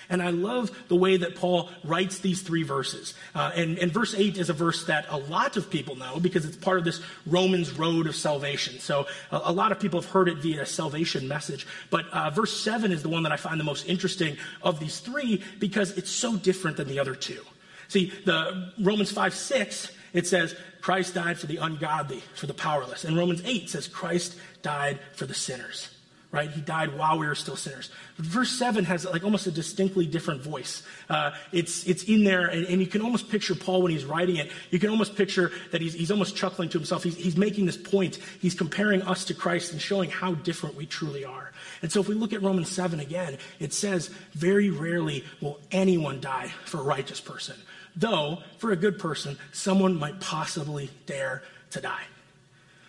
And 0.10 0.22
I 0.22 0.30
love 0.30 0.72
the 0.88 0.96
way 0.96 1.18
that 1.18 1.36
Paul 1.36 1.70
writes 1.84 2.20
these 2.20 2.42
three 2.42 2.64
verses. 2.64 3.14
Uh, 3.34 3.52
and, 3.56 3.78
and 3.78 3.92
verse 3.92 4.14
8 4.16 4.38
is 4.38 4.50
a 4.50 4.54
verse 4.54 4.86
that 4.86 5.06
a 5.10 5.18
lot 5.18 5.58
of 5.58 5.70
people 5.70 5.96
know 5.96 6.20
because 6.20 6.46
it's 6.46 6.58
part 6.58 6.78
of 6.78 6.86
this 6.86 7.02
Romans 7.26 7.72
road 7.72 8.08
of 8.08 8.16
salvation. 8.16 8.80
So 8.80 9.08
a, 9.32 9.42
a 9.46 9.52
lot 9.52 9.72
of 9.72 9.80
people 9.80 10.02
have 10.02 10.10
heard 10.10 10.28
it 10.28 10.38
via 10.38 10.66
salvation 10.66 11.28
message. 11.28 11.68
But 11.90 12.08
uh, 12.12 12.30
verse 12.30 12.60
7 12.62 12.92
is 12.92 13.04
the 13.04 13.10
one 13.10 13.24
that 13.24 13.32
I 13.32 13.38
find 13.38 13.60
the 13.60 13.66
most 13.66 13.88
interesting 13.88 14.38
of 14.62 14.80
these 14.80 15.00
three 15.00 15.44
because 15.60 15.98
it's 15.98 16.12
so 16.12 16.36
different 16.36 16.78
than 16.78 16.88
the 16.88 17.00
other 17.00 17.16
two. 17.16 17.42
See, 17.88 18.12
the 18.26 18.72
Romans 18.80 19.12
5 19.12 19.34
6, 19.34 19.92
it 20.14 20.28
says, 20.28 20.56
Christ 20.82 21.14
died 21.14 21.38
for 21.38 21.48
the 21.48 21.58
ungodly, 21.58 22.22
for 22.36 22.46
the 22.46 22.54
powerless. 22.54 23.06
And 23.06 23.18
Romans 23.18 23.42
8 23.46 23.70
says, 23.70 23.88
Christ 23.88 24.36
died 24.62 25.00
for 25.14 25.26
the 25.26 25.34
sinners 25.34 25.90
right? 26.34 26.50
He 26.50 26.62
died 26.62 26.98
while 26.98 27.20
we 27.20 27.28
were 27.28 27.36
still 27.36 27.56
sinners. 27.56 27.92
But 28.18 28.26
verse 28.26 28.50
7 28.50 28.86
has 28.86 29.06
like 29.06 29.24
almost 29.24 29.46
a 29.46 29.52
distinctly 29.52 30.08
different 30.08 30.42
voice. 30.42 30.82
Uh, 31.08 31.32
it's, 31.52 31.86
it's 31.86 32.04
in 32.06 32.24
there, 32.24 32.48
and, 32.48 32.66
and, 32.66 32.82
you 32.82 32.88
can 32.88 33.02
almost 33.02 33.30
picture 33.30 33.54
Paul 33.54 33.84
when 33.84 33.92
he's 33.92 34.04
writing 34.04 34.38
it. 34.38 34.52
You 34.72 34.80
can 34.80 34.90
almost 34.90 35.16
picture 35.16 35.52
that 35.72 35.80
he's, 35.80 35.94
he's 35.94 36.10
almost 36.10 36.36
chuckling 36.36 36.70
to 36.70 36.80
himself. 36.80 37.04
He's, 37.04 37.16
he's 37.16 37.38
making 37.38 37.68
this 37.68 37.78
point. 37.78 38.18
He's 38.42 38.56
comparing 38.56 39.04
us 39.04 39.26
to 39.26 39.36
Christ 39.36 39.74
and 39.74 39.80
showing 39.80 40.10
how 40.10 40.34
different 40.34 40.76
we 40.76 40.88
truly 40.88 41.24
are. 41.24 41.52
And 41.84 41.92
so 41.92 42.02
if 42.02 42.08
we 42.08 42.16
look 42.16 42.34
at 42.34 42.42
Romans 42.42 42.70
7 42.70 43.00
again, 43.00 43.38
it 43.60 43.72
says, 43.72 44.08
Very 44.34 44.72
rarely 44.72 45.24
will 45.40 45.60
anyone 45.72 46.20
die 46.20 46.52
for 46.66 46.80
a 46.80 46.84
righteous 46.84 47.22
person. 47.22 47.56
Though, 47.96 48.40
for 48.58 48.72
a 48.72 48.76
good 48.76 48.98
person, 48.98 49.38
someone 49.52 50.00
might 50.00 50.20
possibly 50.20 50.90
dare 51.06 51.44
to 51.72 51.80
die. 51.80 52.04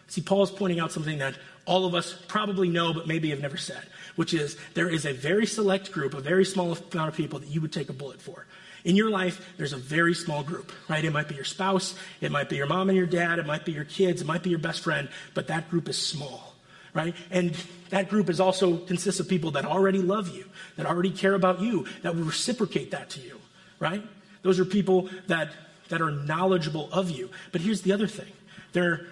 See, 0.06 0.22
Paul 0.22 0.44
is 0.44 0.50
pointing 0.50 0.80
out 0.80 0.92
something 0.92 1.18
that 1.18 1.34
all 1.66 1.86
of 1.86 1.94
us 1.94 2.14
probably 2.28 2.68
know, 2.68 2.92
but 2.92 3.06
maybe 3.06 3.30
have 3.30 3.40
never 3.40 3.56
said, 3.56 3.82
which 4.16 4.34
is 4.34 4.56
there 4.74 4.88
is 4.88 5.06
a 5.06 5.12
very 5.12 5.46
select 5.46 5.92
group, 5.92 6.14
a 6.14 6.20
very 6.20 6.44
small 6.44 6.76
amount 6.92 7.08
of 7.08 7.16
people 7.16 7.38
that 7.38 7.48
you 7.48 7.60
would 7.60 7.72
take 7.72 7.88
a 7.88 7.92
bullet 7.92 8.20
for. 8.20 8.46
In 8.84 8.96
your 8.96 9.08
life, 9.08 9.54
there's 9.56 9.72
a 9.72 9.78
very 9.78 10.14
small 10.14 10.42
group, 10.42 10.70
right? 10.88 11.02
It 11.04 11.12
might 11.12 11.28
be 11.28 11.34
your 11.34 11.44
spouse, 11.44 11.94
it 12.20 12.30
might 12.30 12.50
be 12.50 12.56
your 12.56 12.66
mom 12.66 12.90
and 12.90 12.98
your 12.98 13.06
dad, 13.06 13.38
it 13.38 13.46
might 13.46 13.64
be 13.64 13.72
your 13.72 13.86
kids, 13.86 14.20
it 14.20 14.26
might 14.26 14.42
be 14.42 14.50
your 14.50 14.58
best 14.58 14.82
friend, 14.82 15.08
but 15.32 15.46
that 15.46 15.70
group 15.70 15.88
is 15.88 15.96
small, 15.96 16.54
right? 16.92 17.14
And 17.30 17.56
that 17.88 18.10
group 18.10 18.28
is 18.28 18.40
also 18.40 18.76
consists 18.76 19.20
of 19.20 19.28
people 19.28 19.52
that 19.52 19.64
already 19.64 20.02
love 20.02 20.28
you, 20.28 20.44
that 20.76 20.84
already 20.84 21.10
care 21.10 21.34
about 21.34 21.60
you, 21.60 21.86
that 22.02 22.14
will 22.14 22.24
reciprocate 22.24 22.90
that 22.90 23.08
to 23.10 23.20
you, 23.20 23.40
right? 23.78 24.02
Those 24.42 24.60
are 24.60 24.66
people 24.66 25.08
that 25.28 25.50
that 25.88 26.00
are 26.00 26.10
knowledgeable 26.10 26.88
of 26.92 27.10
you. 27.10 27.30
But 27.52 27.60
here's 27.60 27.82
the 27.82 27.92
other 27.92 28.06
thing. 28.06 28.32
They're 28.72 29.06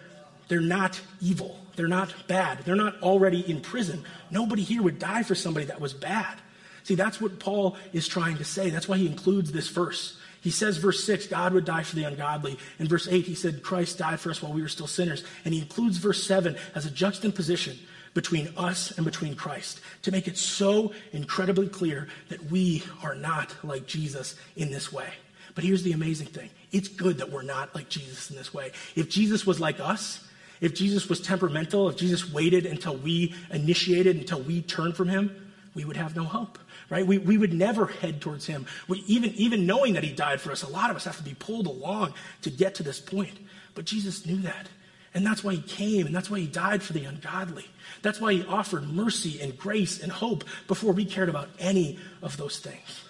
they're 0.53 0.61
not 0.61 1.01
evil. 1.23 1.59
They're 1.77 1.89
not 1.89 2.13
bad. 2.29 2.59
They're 2.67 2.77
not 2.77 3.01
already 3.01 3.41
in 3.51 3.63
prison. 3.63 4.05
Nobody 4.31 4.63
here 4.63 4.83
would 4.83 4.99
die 4.99 5.23
for 5.23 5.35
somebody 5.35 5.65
that 5.65 5.81
was 5.81 5.95
bad. 5.95 6.37
See, 6.83 6.95
that's 6.95 7.23
what 7.23 7.39
Paul 7.39 7.79
is 7.95 8.07
trying 8.07 8.37
to 8.37 8.45
say. 8.45 8.69
That's 8.69 8.87
why 8.87 8.99
he 8.99 9.07
includes 9.07 9.51
this 9.51 9.71
verse. 9.71 10.19
He 10.43 10.51
says, 10.51 10.77
verse 10.77 11.03
6, 11.05 11.29
God 11.29 11.55
would 11.55 11.65
die 11.65 11.85
for 11.85 11.97
the 11.97 12.05
ungodly. 12.05 12.59
In 12.79 12.87
verse 12.87 13.09
8, 13.09 13.25
he 13.25 13.35
said, 13.35 13.63
Christ 13.63 13.97
died 13.97 14.21
for 14.21 14.29
us 14.29 14.43
while 14.43 14.53
we 14.53 14.61
were 14.61 14.69
still 14.69 14.87
sinners. 14.87 15.25
And 15.47 15.55
he 15.55 15.61
includes 15.61 15.97
verse 15.97 16.23
7 16.23 16.55
as 16.75 16.85
a 16.85 16.91
juxtaposition 16.91 17.79
between 18.13 18.53
us 18.59 18.91
and 18.99 19.07
between 19.07 19.35
Christ 19.35 19.81
to 20.03 20.13
make 20.13 20.29
it 20.29 20.37
so 20.37 20.93
incredibly 21.15 21.69
clear 21.69 22.09
that 22.29 22.51
we 22.51 22.83
are 23.03 23.15
not 23.15 23.55
like 23.65 23.87
Jesus 23.87 24.37
in 24.55 24.71
this 24.71 24.93
way. 24.93 25.09
But 25.55 25.65
here's 25.65 25.83
the 25.83 25.93
amazing 25.93 26.27
thing 26.27 26.51
it's 26.73 26.89
good 26.89 27.17
that 27.19 27.31
we're 27.31 27.41
not 27.41 27.75
like 27.75 27.89
Jesus 27.89 28.31
in 28.31 28.37
this 28.37 28.53
way. 28.53 28.73
If 28.97 29.09
Jesus 29.09 29.47
was 29.47 29.59
like 29.59 29.81
us, 29.81 30.29
if 30.63 30.75
Jesus 30.75 31.09
was 31.09 31.21
temperamental, 31.21 31.89
if 31.89 31.97
Jesus 31.97 32.33
waited 32.33 32.67
until 32.67 32.97
we 32.97 33.35
initiated, 33.51 34.17
until 34.17 34.41
we 34.41 34.63
turned 34.63 34.97
from 34.97 35.09
him, 35.09 35.53
we 35.75 35.85
would 35.85 35.97
have 35.97 36.15
no 36.15 36.23
hope, 36.23 36.57
right? 36.89 37.05
We, 37.05 37.19
we 37.19 37.37
would 37.37 37.53
never 37.53 37.87
head 37.87 38.21
towards 38.21 38.47
him. 38.47 38.67
We, 38.87 39.01
even, 39.09 39.31
even 39.35 39.67
knowing 39.67 39.95
that 39.95 40.05
he 40.05 40.13
died 40.13 40.41
for 40.41 40.53
us, 40.53 40.63
a 40.63 40.71
lot 40.71 40.89
of 40.89 40.95
us 40.95 41.05
have 41.05 41.17
to 41.17 41.25
be 41.25 41.35
pulled 41.35 41.67
along 41.67 42.15
to 42.43 42.51
get 42.51 42.77
to 42.77 42.85
this 42.85 43.01
point. 43.01 43.37
But 43.75 43.87
Jesus 43.87 44.25
knew 44.25 44.37
that. 44.43 44.69
And 45.15 45.27
that's 45.27 45.43
why 45.43 45.55
he 45.55 45.63
came, 45.63 46.07
and 46.07 46.15
that's 46.15 46.31
why 46.31 46.39
he 46.39 46.47
died 46.47 46.83
for 46.83 46.93
the 46.93 47.05
ungodly. 47.05 47.67
That's 48.03 48.21
why 48.21 48.35
he 48.35 48.47
offered 48.47 48.89
mercy 48.89 49.41
and 49.41 49.59
grace 49.59 50.01
and 50.01 50.13
hope 50.13 50.45
before 50.69 50.93
we 50.93 51.05
cared 51.05 51.29
about 51.29 51.49
any 51.59 51.99
of 52.23 52.37
those 52.37 52.61
things. 52.61 53.03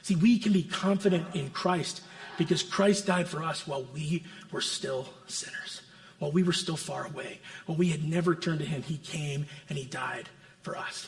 See, 0.00 0.16
we 0.16 0.38
can 0.38 0.54
be 0.54 0.62
confident 0.62 1.34
in 1.34 1.50
Christ 1.50 2.00
because 2.38 2.62
Christ 2.62 3.06
died 3.06 3.28
for 3.28 3.42
us 3.42 3.66
while 3.66 3.84
we 3.92 4.24
were 4.50 4.62
still 4.62 5.06
sinners 5.26 5.82
while 6.24 6.32
we 6.32 6.42
were 6.42 6.54
still 6.54 6.78
far 6.78 7.04
away, 7.04 7.38
while 7.66 7.76
we 7.76 7.90
had 7.90 8.02
never 8.02 8.34
turned 8.34 8.58
to 8.58 8.64
him, 8.64 8.80
he 8.80 8.96
came 8.96 9.44
and 9.68 9.76
he 9.76 9.84
died 9.84 10.26
for 10.62 10.74
us. 10.74 11.06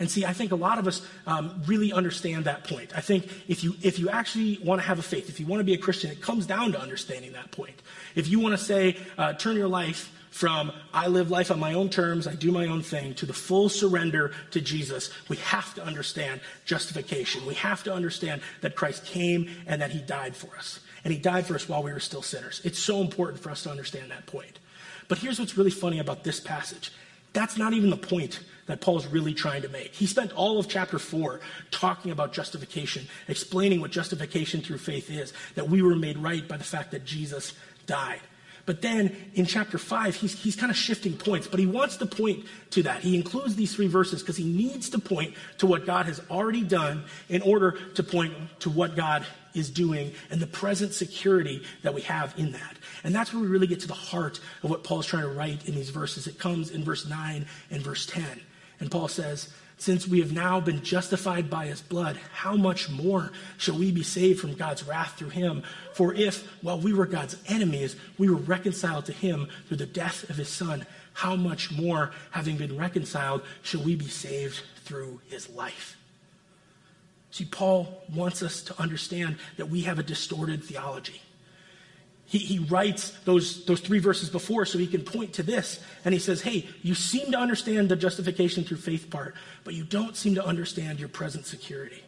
And 0.00 0.10
see, 0.10 0.24
I 0.24 0.32
think 0.32 0.50
a 0.50 0.56
lot 0.56 0.80
of 0.80 0.88
us 0.88 1.06
um, 1.24 1.62
really 1.68 1.92
understand 1.92 2.46
that 2.46 2.64
point. 2.64 2.90
I 2.96 3.00
think 3.00 3.28
if 3.46 3.62
you, 3.62 3.76
if 3.80 4.00
you 4.00 4.08
actually 4.08 4.58
want 4.64 4.80
to 4.80 4.88
have 4.88 4.98
a 4.98 5.02
faith, 5.02 5.28
if 5.28 5.38
you 5.38 5.46
want 5.46 5.60
to 5.60 5.64
be 5.64 5.74
a 5.74 5.78
Christian, 5.78 6.10
it 6.10 6.20
comes 6.20 6.46
down 6.46 6.72
to 6.72 6.80
understanding 6.80 7.34
that 7.34 7.52
point. 7.52 7.80
If 8.16 8.26
you 8.26 8.40
want 8.40 8.58
to 8.58 8.64
say, 8.64 8.96
uh, 9.16 9.34
turn 9.34 9.54
your 9.54 9.68
life 9.68 10.10
from 10.32 10.72
I 10.92 11.06
live 11.06 11.30
life 11.30 11.52
on 11.52 11.60
my 11.60 11.74
own 11.74 11.88
terms, 11.88 12.26
I 12.26 12.34
do 12.34 12.50
my 12.50 12.66
own 12.66 12.82
thing, 12.82 13.14
to 13.14 13.26
the 13.26 13.32
full 13.32 13.68
surrender 13.68 14.32
to 14.50 14.60
Jesus, 14.60 15.10
we 15.28 15.36
have 15.36 15.72
to 15.76 15.84
understand 15.84 16.40
justification. 16.64 17.46
We 17.46 17.54
have 17.54 17.84
to 17.84 17.94
understand 17.94 18.42
that 18.62 18.74
Christ 18.74 19.04
came 19.04 19.48
and 19.68 19.80
that 19.80 19.92
he 19.92 20.00
died 20.00 20.34
for 20.34 20.56
us 20.56 20.80
and 21.04 21.12
he 21.12 21.18
died 21.18 21.46
for 21.46 21.54
us 21.54 21.68
while 21.68 21.82
we 21.82 21.92
were 21.92 22.00
still 22.00 22.22
sinners. 22.22 22.60
It's 22.64 22.78
so 22.78 23.00
important 23.00 23.42
for 23.42 23.50
us 23.50 23.62
to 23.64 23.70
understand 23.70 24.10
that 24.10 24.26
point. 24.26 24.58
But 25.06 25.18
here's 25.18 25.38
what's 25.38 25.56
really 25.56 25.70
funny 25.70 25.98
about 25.98 26.24
this 26.24 26.40
passage. 26.40 26.90
That's 27.34 27.58
not 27.58 27.74
even 27.74 27.90
the 27.90 27.96
point 27.96 28.40
that 28.66 28.80
Paul's 28.80 29.06
really 29.06 29.34
trying 29.34 29.62
to 29.62 29.68
make. 29.68 29.92
He 29.94 30.06
spent 30.06 30.32
all 30.32 30.58
of 30.58 30.68
chapter 30.68 30.98
4 30.98 31.40
talking 31.70 32.10
about 32.10 32.32
justification, 32.32 33.06
explaining 33.28 33.80
what 33.80 33.90
justification 33.90 34.62
through 34.62 34.78
faith 34.78 35.10
is, 35.10 35.32
that 35.54 35.68
we 35.68 35.82
were 35.82 35.96
made 35.96 36.16
right 36.16 36.46
by 36.46 36.56
the 36.56 36.64
fact 36.64 36.92
that 36.92 37.04
Jesus 37.04 37.52
died. 37.86 38.20
But 38.66 38.80
then 38.80 39.14
in 39.34 39.44
chapter 39.44 39.76
5, 39.76 40.14
he's, 40.14 40.42
he's 40.42 40.56
kind 40.56 40.70
of 40.70 40.76
shifting 40.76 41.14
points, 41.14 41.46
but 41.46 41.60
he 41.60 41.66
wants 41.66 41.98
to 41.98 42.06
point 42.06 42.46
to 42.70 42.82
that. 42.84 43.02
He 43.02 43.14
includes 43.14 43.56
these 43.56 43.74
three 43.74 43.88
verses 43.88 44.22
because 44.22 44.38
he 44.38 44.44
needs 44.44 44.88
to 44.90 44.98
point 44.98 45.34
to 45.58 45.66
what 45.66 45.84
God 45.84 46.06
has 46.06 46.22
already 46.30 46.62
done 46.62 47.04
in 47.28 47.42
order 47.42 47.72
to 47.94 48.02
point 48.02 48.32
to 48.60 48.70
what 48.70 48.96
God 48.96 49.26
is 49.54 49.70
doing 49.70 50.12
and 50.30 50.40
the 50.40 50.46
present 50.46 50.92
security 50.92 51.62
that 51.82 51.94
we 51.94 52.02
have 52.02 52.34
in 52.36 52.52
that. 52.52 52.76
And 53.02 53.14
that's 53.14 53.32
where 53.32 53.42
we 53.42 53.48
really 53.48 53.66
get 53.66 53.80
to 53.80 53.88
the 53.88 53.94
heart 53.94 54.40
of 54.62 54.70
what 54.70 54.84
Paul's 54.84 55.06
trying 55.06 55.22
to 55.22 55.28
write 55.28 55.66
in 55.68 55.74
these 55.74 55.90
verses. 55.90 56.26
It 56.26 56.38
comes 56.38 56.70
in 56.70 56.84
verse 56.84 57.06
9 57.06 57.46
and 57.70 57.82
verse 57.82 58.06
10. 58.06 58.24
And 58.80 58.90
Paul 58.90 59.08
says, 59.08 59.52
since 59.76 60.06
we 60.06 60.20
have 60.20 60.32
now 60.32 60.60
been 60.60 60.82
justified 60.82 61.50
by 61.50 61.66
his 61.66 61.80
blood, 61.80 62.18
how 62.32 62.56
much 62.56 62.88
more 62.88 63.32
shall 63.58 63.76
we 63.76 63.90
be 63.90 64.02
saved 64.02 64.40
from 64.40 64.54
God's 64.54 64.84
wrath 64.84 65.16
through 65.18 65.30
him? 65.30 65.62
For 65.94 66.14
if, 66.14 66.46
while 66.62 66.78
we 66.78 66.92
were 66.92 67.06
God's 67.06 67.36
enemies, 67.48 67.96
we 68.16 68.28
were 68.28 68.36
reconciled 68.36 69.06
to 69.06 69.12
him 69.12 69.48
through 69.66 69.78
the 69.78 69.86
death 69.86 70.28
of 70.30 70.36
his 70.36 70.48
son, 70.48 70.86
how 71.12 71.36
much 71.36 71.70
more, 71.72 72.12
having 72.30 72.56
been 72.56 72.76
reconciled, 72.78 73.42
shall 73.62 73.82
we 73.82 73.96
be 73.96 74.08
saved 74.08 74.62
through 74.84 75.20
his 75.26 75.50
life? 75.50 75.96
See, 77.34 77.44
Paul 77.44 78.00
wants 78.14 78.44
us 78.44 78.62
to 78.62 78.80
understand 78.80 79.38
that 79.56 79.66
we 79.66 79.80
have 79.80 79.98
a 79.98 80.04
distorted 80.04 80.62
theology. 80.62 81.20
He, 82.26 82.38
he 82.38 82.60
writes 82.60 83.10
those, 83.24 83.64
those 83.64 83.80
three 83.80 83.98
verses 83.98 84.30
before 84.30 84.64
so 84.64 84.78
he 84.78 84.86
can 84.86 85.02
point 85.02 85.32
to 85.32 85.42
this. 85.42 85.80
And 86.04 86.14
he 86.14 86.20
says, 86.20 86.42
Hey, 86.42 86.68
you 86.82 86.94
seem 86.94 87.32
to 87.32 87.36
understand 87.36 87.88
the 87.88 87.96
justification 87.96 88.62
through 88.62 88.76
faith 88.76 89.10
part, 89.10 89.34
but 89.64 89.74
you 89.74 89.82
don't 89.82 90.16
seem 90.16 90.36
to 90.36 90.46
understand 90.46 91.00
your 91.00 91.08
present 91.08 91.44
security. 91.44 92.04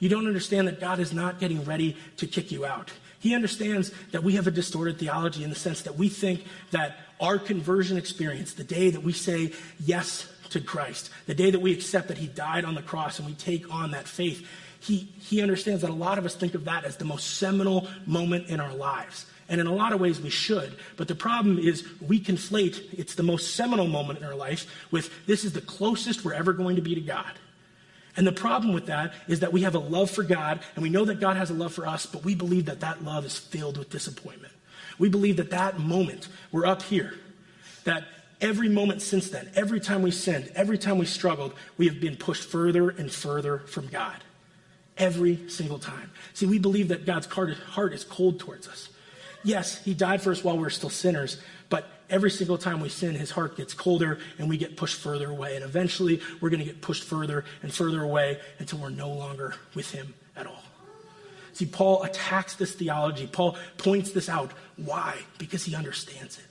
You 0.00 0.08
don't 0.08 0.26
understand 0.26 0.66
that 0.66 0.80
God 0.80 0.98
is 0.98 1.12
not 1.12 1.38
getting 1.38 1.64
ready 1.64 1.96
to 2.16 2.26
kick 2.26 2.50
you 2.50 2.66
out. 2.66 2.90
He 3.20 3.36
understands 3.36 3.92
that 4.10 4.24
we 4.24 4.34
have 4.34 4.48
a 4.48 4.50
distorted 4.50 4.98
theology 4.98 5.44
in 5.44 5.50
the 5.50 5.56
sense 5.56 5.82
that 5.82 5.94
we 5.94 6.08
think 6.08 6.44
that 6.72 6.96
our 7.20 7.38
conversion 7.38 7.96
experience, 7.96 8.54
the 8.54 8.64
day 8.64 8.90
that 8.90 9.04
we 9.04 9.12
say 9.12 9.52
yes 9.78 10.26
to 10.48 10.60
Christ, 10.60 11.10
the 11.26 11.34
day 11.34 11.50
that 11.50 11.60
we 11.60 11.72
accept 11.72 12.08
that 12.08 12.18
He 12.18 12.26
died 12.26 12.64
on 12.64 12.74
the 12.74 12.82
cross 12.82 13.18
and 13.18 13.28
we 13.28 13.34
take 13.34 13.72
on 13.72 13.92
that 13.92 14.08
faith, 14.08 14.46
he, 14.80 15.08
he 15.18 15.42
understands 15.42 15.82
that 15.82 15.90
a 15.90 15.94
lot 15.94 16.18
of 16.18 16.24
us 16.24 16.34
think 16.34 16.54
of 16.54 16.64
that 16.66 16.84
as 16.84 16.96
the 16.96 17.04
most 17.04 17.38
seminal 17.38 17.88
moment 18.06 18.48
in 18.48 18.60
our 18.60 18.72
lives. 18.72 19.26
And 19.48 19.60
in 19.60 19.66
a 19.66 19.74
lot 19.74 19.92
of 19.92 20.00
ways, 20.00 20.20
we 20.20 20.30
should. 20.30 20.76
But 20.96 21.08
the 21.08 21.14
problem 21.14 21.58
is, 21.58 21.86
we 22.06 22.20
conflate 22.20 22.80
it's 22.92 23.14
the 23.14 23.22
most 23.22 23.56
seminal 23.56 23.86
moment 23.86 24.18
in 24.18 24.24
our 24.24 24.34
life 24.34 24.66
with 24.90 25.10
this 25.26 25.44
is 25.44 25.52
the 25.52 25.60
closest 25.62 26.24
we're 26.24 26.34
ever 26.34 26.52
going 26.52 26.76
to 26.76 26.82
be 26.82 26.94
to 26.94 27.00
God. 27.00 27.32
And 28.16 28.26
the 28.26 28.32
problem 28.32 28.74
with 28.74 28.86
that 28.86 29.14
is 29.26 29.40
that 29.40 29.52
we 29.52 29.62
have 29.62 29.74
a 29.74 29.78
love 29.78 30.10
for 30.10 30.22
God, 30.22 30.60
and 30.74 30.82
we 30.82 30.90
know 30.90 31.04
that 31.04 31.20
God 31.20 31.36
has 31.36 31.50
a 31.50 31.54
love 31.54 31.72
for 31.72 31.86
us, 31.86 32.04
but 32.04 32.24
we 32.24 32.34
believe 32.34 32.66
that 32.66 32.80
that 32.80 33.04
love 33.04 33.24
is 33.24 33.38
filled 33.38 33.78
with 33.78 33.90
disappointment. 33.90 34.52
We 34.98 35.08
believe 35.08 35.36
that 35.36 35.50
that 35.50 35.78
moment, 35.78 36.28
we're 36.50 36.66
up 36.66 36.82
here, 36.82 37.14
that 37.84 38.04
every 38.40 38.68
moment 38.68 39.02
since 39.02 39.30
then, 39.30 39.50
every 39.54 39.80
time 39.80 40.02
we 40.02 40.10
sinned, 40.10 40.50
every 40.54 40.78
time 40.78 40.98
we 40.98 41.06
struggled, 41.06 41.54
we 41.76 41.86
have 41.86 42.00
been 42.00 42.16
pushed 42.16 42.44
further 42.44 42.90
and 42.90 43.10
further 43.10 43.58
from 43.60 43.86
God. 43.88 44.16
Every 44.96 45.48
single 45.48 45.78
time. 45.78 46.10
See, 46.34 46.46
we 46.46 46.58
believe 46.58 46.88
that 46.88 47.06
God's 47.06 47.26
heart 47.26 47.92
is 47.92 48.04
cold 48.04 48.40
towards 48.40 48.66
us. 48.66 48.88
Yes, 49.44 49.82
he 49.84 49.94
died 49.94 50.20
for 50.20 50.32
us 50.32 50.42
while 50.42 50.58
we 50.58 50.66
are 50.66 50.70
still 50.70 50.90
sinners, 50.90 51.40
but 51.68 51.88
every 52.10 52.30
single 52.30 52.58
time 52.58 52.80
we 52.80 52.88
sin, 52.88 53.14
his 53.14 53.30
heart 53.30 53.56
gets 53.56 53.74
colder 53.74 54.18
and 54.38 54.48
we 54.48 54.56
get 54.56 54.76
pushed 54.76 54.96
further 54.96 55.30
away. 55.30 55.54
And 55.54 55.64
eventually, 55.64 56.20
we're 56.40 56.50
going 56.50 56.58
to 56.60 56.66
get 56.66 56.80
pushed 56.80 57.04
further 57.04 57.44
and 57.62 57.72
further 57.72 58.02
away 58.02 58.40
until 58.58 58.80
we're 58.80 58.90
no 58.90 59.10
longer 59.10 59.54
with 59.74 59.92
him 59.92 60.14
at 60.36 60.48
all. 60.48 60.64
See, 61.52 61.66
Paul 61.66 62.02
attacks 62.02 62.56
this 62.56 62.74
theology. 62.74 63.26
Paul 63.26 63.56
points 63.76 64.10
this 64.10 64.28
out. 64.28 64.50
Why? 64.76 65.16
Because 65.38 65.64
he 65.64 65.74
understands 65.76 66.38
it. 66.38 66.44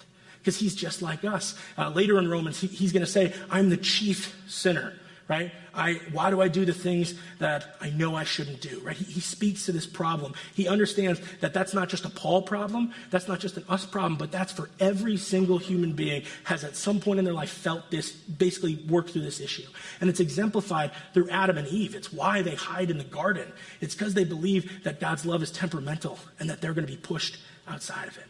Because 0.47 0.61
he's 0.61 0.75
just 0.75 1.01
like 1.01 1.25
us. 1.25 1.55
Uh, 1.77 1.89
later 1.89 2.17
in 2.17 2.29
Romans, 2.29 2.57
he, 2.57 2.67
he's 2.67 2.93
going 2.93 3.03
to 3.03 3.11
say, 3.11 3.33
I'm 3.51 3.67
the 3.67 3.75
chief 3.75 4.33
sinner 4.47 4.93
right? 5.27 5.51
I, 5.73 5.95
why 6.13 6.29
do 6.29 6.41
I 6.41 6.47
do 6.47 6.63
the 6.63 6.73
things 6.73 7.13
that 7.39 7.75
I 7.81 7.89
know 7.89 8.15
I 8.15 8.23
shouldn't 8.23 8.61
do, 8.61 8.79
right? 8.79 8.95
He, 8.95 9.03
he, 9.03 9.19
speaks 9.19 9.65
to 9.65 9.73
this 9.73 9.85
problem. 9.85 10.33
He 10.53 10.69
understands 10.69 11.19
that 11.41 11.53
that's 11.53 11.73
not 11.73 11.89
just 11.89 12.05
a 12.05 12.09
Paul 12.09 12.43
problem, 12.43 12.93
that's 13.09 13.27
not 13.27 13.41
just 13.41 13.57
an 13.57 13.65
us 13.67 13.85
problem, 13.85 14.15
but 14.15 14.31
that's 14.31 14.53
for 14.53 14.69
every 14.79 15.17
single 15.17 15.57
human 15.57 15.91
being 15.91 16.23
has 16.45 16.63
at 16.63 16.77
some 16.77 17.01
point 17.01 17.19
in 17.19 17.25
their 17.25 17.33
life 17.33 17.49
felt 17.49 17.91
this, 17.91 18.11
basically 18.11 18.75
worked 18.87 19.09
through 19.09 19.23
this 19.23 19.41
issue. 19.41 19.67
And 19.99 20.09
it's 20.09 20.21
exemplified 20.21 20.91
through 21.13 21.29
Adam 21.29 21.57
and 21.57 21.67
Eve. 21.67 21.93
It's 21.93 22.13
why 22.13 22.41
they 22.41 22.55
hide 22.55 22.89
in 22.89 22.97
the 22.97 23.03
garden. 23.03 23.51
It's 23.81 23.95
because 23.95 24.13
they 24.13 24.23
believe 24.23 24.85
that 24.85 25.01
God's 25.01 25.25
love 25.25 25.43
is 25.43 25.51
temperamental 25.51 26.19
and 26.39 26.49
that 26.49 26.61
they're 26.61 26.73
going 26.73 26.87
to 26.87 26.91
be 26.91 26.97
pushed 26.97 27.37
outside 27.67 28.07
of 28.07 28.17
it. 28.17 28.27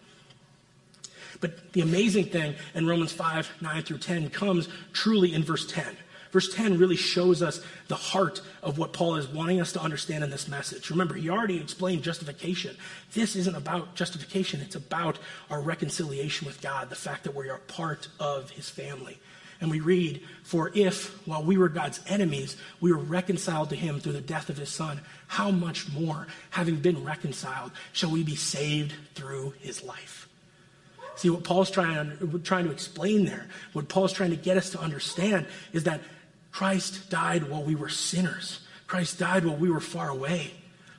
But 1.39 1.73
the 1.73 1.81
amazing 1.81 2.25
thing 2.25 2.55
in 2.73 2.87
Romans 2.87 3.11
5, 3.11 3.61
9 3.61 3.83
through 3.83 3.99
10 3.99 4.29
comes 4.29 4.69
truly 4.93 5.33
in 5.33 5.43
verse 5.43 5.65
10 5.65 5.97
Verse 6.31 6.53
10 6.53 6.77
really 6.77 6.95
shows 6.95 7.41
us 7.41 7.61
the 7.87 7.95
heart 7.95 8.41
of 8.61 8.77
what 8.77 8.93
Paul 8.93 9.15
is 9.15 9.27
wanting 9.27 9.61
us 9.61 9.71
to 9.73 9.81
understand 9.81 10.23
in 10.23 10.29
this 10.29 10.47
message. 10.47 10.89
Remember, 10.89 11.15
he 11.15 11.29
already 11.29 11.57
explained 11.57 12.03
justification. 12.03 12.75
This 13.13 13.35
isn't 13.35 13.55
about 13.55 13.95
justification, 13.95 14.61
it's 14.61 14.75
about 14.75 15.19
our 15.49 15.61
reconciliation 15.61 16.45
with 16.45 16.61
God, 16.61 16.89
the 16.89 16.95
fact 16.95 17.23
that 17.23 17.35
we 17.35 17.49
are 17.49 17.59
part 17.59 18.07
of 18.19 18.49
his 18.51 18.69
family. 18.69 19.19
And 19.59 19.71
we 19.71 19.79
read, 19.79 20.21
For 20.43 20.71
if, 20.75 21.25
while 21.25 21.43
we 21.43 21.57
were 21.57 21.69
God's 21.69 22.01
enemies, 22.07 22.57
we 22.79 22.91
were 22.91 22.99
reconciled 22.99 23.69
to 23.69 23.75
him 23.75 23.99
through 23.99 24.13
the 24.13 24.21
death 24.21 24.49
of 24.49 24.57
his 24.57 24.69
son, 24.69 25.01
how 25.27 25.49
much 25.49 25.91
more, 25.91 26.27
having 26.51 26.75
been 26.75 27.03
reconciled, 27.03 27.71
shall 27.93 28.11
we 28.11 28.23
be 28.23 28.35
saved 28.35 28.93
through 29.15 29.55
his 29.59 29.83
life? 29.83 30.26
See, 31.17 31.31
what 31.31 31.43
Paul's 31.43 31.71
trying, 31.71 32.41
trying 32.43 32.65
to 32.65 32.71
explain 32.71 33.25
there, 33.25 33.47
what 33.73 33.89
Paul's 33.89 34.13
trying 34.13 34.29
to 34.29 34.35
get 34.35 34.55
us 34.55 34.69
to 34.71 34.79
understand 34.79 35.47
is 35.73 35.83
that 35.85 36.01
Christ 36.51 37.09
died 37.09 37.49
while 37.49 37.63
we 37.63 37.75
were 37.75 37.89
sinners. 37.89 38.61
Christ 38.85 39.19
died 39.19 39.43
while 39.43 39.57
we 39.57 39.69
were 39.69 39.79
far 39.79 40.09
away. 40.09 40.51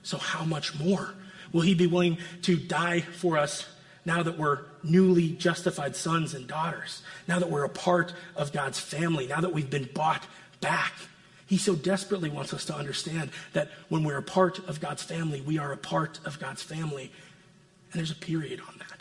So, 0.02 0.18
how 0.18 0.44
much 0.44 0.78
more? 0.78 1.14
Will 1.52 1.62
he 1.62 1.75
be 1.75 1.87
willing 1.87 2.18
to 2.42 2.56
die 2.56 3.00
for 3.00 3.38
us 3.38 3.66
now 4.04 4.22
that 4.22 4.38
we're 4.38 4.60
newly 4.82 5.30
justified 5.30 5.94
sons 5.94 6.34
and 6.34 6.46
daughters? 6.46 7.02
Now 7.28 7.38
that 7.38 7.50
we're 7.50 7.64
a 7.64 7.70
part 7.70 8.12
of 8.34 8.52
God's 8.52 8.80
family? 8.80 9.28
Now 9.28 9.40
that 9.40 9.52
we've 9.52 9.70
been 9.70 9.88
bought 9.94 10.26
back? 10.60 10.92
He 11.46 11.58
so 11.58 11.75
desperately 11.75 12.28
wants 12.28 12.52
us 12.52 12.64
to 12.66 12.75
understand 12.75 13.30
that 13.52 13.70
when 13.88 14.04
we're 14.04 14.18
a 14.18 14.22
part 14.22 14.58
of 14.68 14.80
God's 14.80 15.02
family, 15.02 15.40
we 15.40 15.58
are 15.58 15.72
a 15.72 15.78
part 15.78 16.20
of 16.25 16.38
God's 16.38 16.62
family. 16.62 17.10
And 17.92 17.98
there's 18.00 18.10
a 18.10 18.16
period 18.16 18.60
on 18.60 18.75
that. 18.78 18.97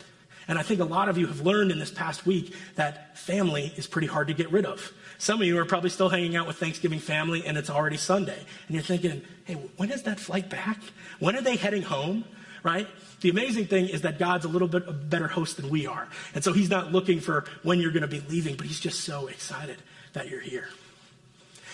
And 0.48 0.58
I 0.58 0.62
think 0.62 0.80
a 0.80 0.84
lot 0.84 1.10
of 1.10 1.18
you 1.18 1.26
have 1.26 1.42
learned 1.42 1.70
in 1.70 1.78
this 1.78 1.90
past 1.90 2.24
week 2.24 2.54
that 2.74 3.18
family 3.18 3.72
is 3.76 3.86
pretty 3.86 4.06
hard 4.06 4.28
to 4.28 4.34
get 4.34 4.50
rid 4.50 4.64
of. 4.64 4.92
Some 5.18 5.42
of 5.42 5.46
you 5.46 5.58
are 5.58 5.66
probably 5.66 5.90
still 5.90 6.08
hanging 6.08 6.36
out 6.36 6.46
with 6.46 6.56
Thanksgiving 6.56 7.00
family 7.00 7.44
and 7.46 7.58
it's 7.58 7.68
already 7.68 7.98
Sunday. 7.98 8.38
And 8.66 8.74
you're 8.74 8.82
thinking, 8.82 9.22
hey, 9.44 9.54
when 9.76 9.90
is 9.90 10.04
that 10.04 10.18
flight 10.18 10.48
back? 10.48 10.80
When 11.18 11.36
are 11.36 11.42
they 11.42 11.56
heading 11.56 11.82
home? 11.82 12.24
Right? 12.62 12.88
The 13.20 13.28
amazing 13.28 13.66
thing 13.66 13.88
is 13.88 14.02
that 14.02 14.18
God's 14.18 14.46
a 14.46 14.48
little 14.48 14.68
bit 14.68 14.88
a 14.88 14.92
better 14.92 15.28
host 15.28 15.58
than 15.58 15.68
we 15.68 15.86
are. 15.86 16.08
And 16.34 16.42
so 16.42 16.52
he's 16.52 16.70
not 16.70 16.92
looking 16.92 17.20
for 17.20 17.44
when 17.62 17.78
you're 17.78 17.92
going 17.92 18.02
to 18.02 18.08
be 18.08 18.22
leaving, 18.28 18.56
but 18.56 18.66
he's 18.66 18.80
just 18.80 19.00
so 19.00 19.26
excited 19.26 19.76
that 20.14 20.28
you're 20.28 20.40
here. 20.40 20.68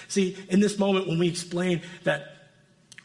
See, 0.09 0.37
in 0.49 0.61
this 0.61 0.79
moment 0.79 1.07
when 1.07 1.19
we 1.19 1.29
explain 1.29 1.83
that 2.03 2.34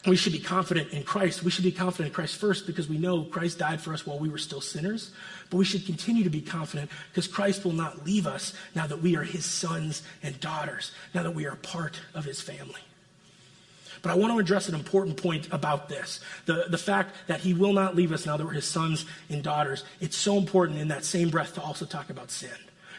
we 0.07 0.15
should 0.15 0.31
be 0.31 0.39
confident 0.39 0.93
in 0.93 1.03
Christ. 1.03 1.43
We 1.43 1.51
should 1.51 1.65
be 1.65 1.73
confident 1.73 2.07
in 2.07 2.13
Christ 2.13 2.37
first 2.37 2.65
because 2.65 2.87
we 2.87 2.97
know 2.97 3.23
Christ 3.23 3.59
died 3.59 3.81
for 3.81 3.93
us 3.93 4.05
while 4.05 4.17
we 4.17 4.29
were 4.29 4.37
still 4.37 4.61
sinners. 4.61 5.11
But 5.49 5.57
we 5.57 5.65
should 5.65 5.85
continue 5.85 6.23
to 6.23 6.29
be 6.29 6.41
confident 6.41 6.89
because 7.09 7.27
Christ 7.27 7.65
will 7.65 7.73
not 7.73 8.05
leave 8.05 8.25
us 8.25 8.53
now 8.75 8.87
that 8.87 9.01
we 9.01 9.17
are 9.17 9.23
his 9.23 9.43
sons 9.43 10.01
and 10.23 10.39
daughters, 10.39 10.91
now 11.13 11.23
that 11.23 11.35
we 11.35 11.45
are 11.45 11.55
part 11.57 11.99
of 12.13 12.23
his 12.23 12.39
family. 12.39 12.79
But 14.01 14.11
I 14.11 14.15
want 14.15 14.31
to 14.31 14.39
address 14.39 14.69
an 14.69 14.75
important 14.75 15.17
point 15.17 15.49
about 15.51 15.89
this 15.89 16.21
the, 16.45 16.67
the 16.69 16.77
fact 16.77 17.13
that 17.27 17.41
he 17.41 17.53
will 17.53 17.73
not 17.73 17.97
leave 17.97 18.13
us 18.13 18.25
now 18.25 18.37
that 18.37 18.45
we're 18.45 18.53
his 18.53 18.65
sons 18.65 19.05
and 19.29 19.43
daughters. 19.43 19.83
It's 19.99 20.15
so 20.15 20.37
important 20.37 20.79
in 20.79 20.87
that 20.87 21.03
same 21.03 21.29
breath 21.29 21.55
to 21.55 21.61
also 21.61 21.85
talk 21.85 22.09
about 22.09 22.31
sin, 22.31 22.55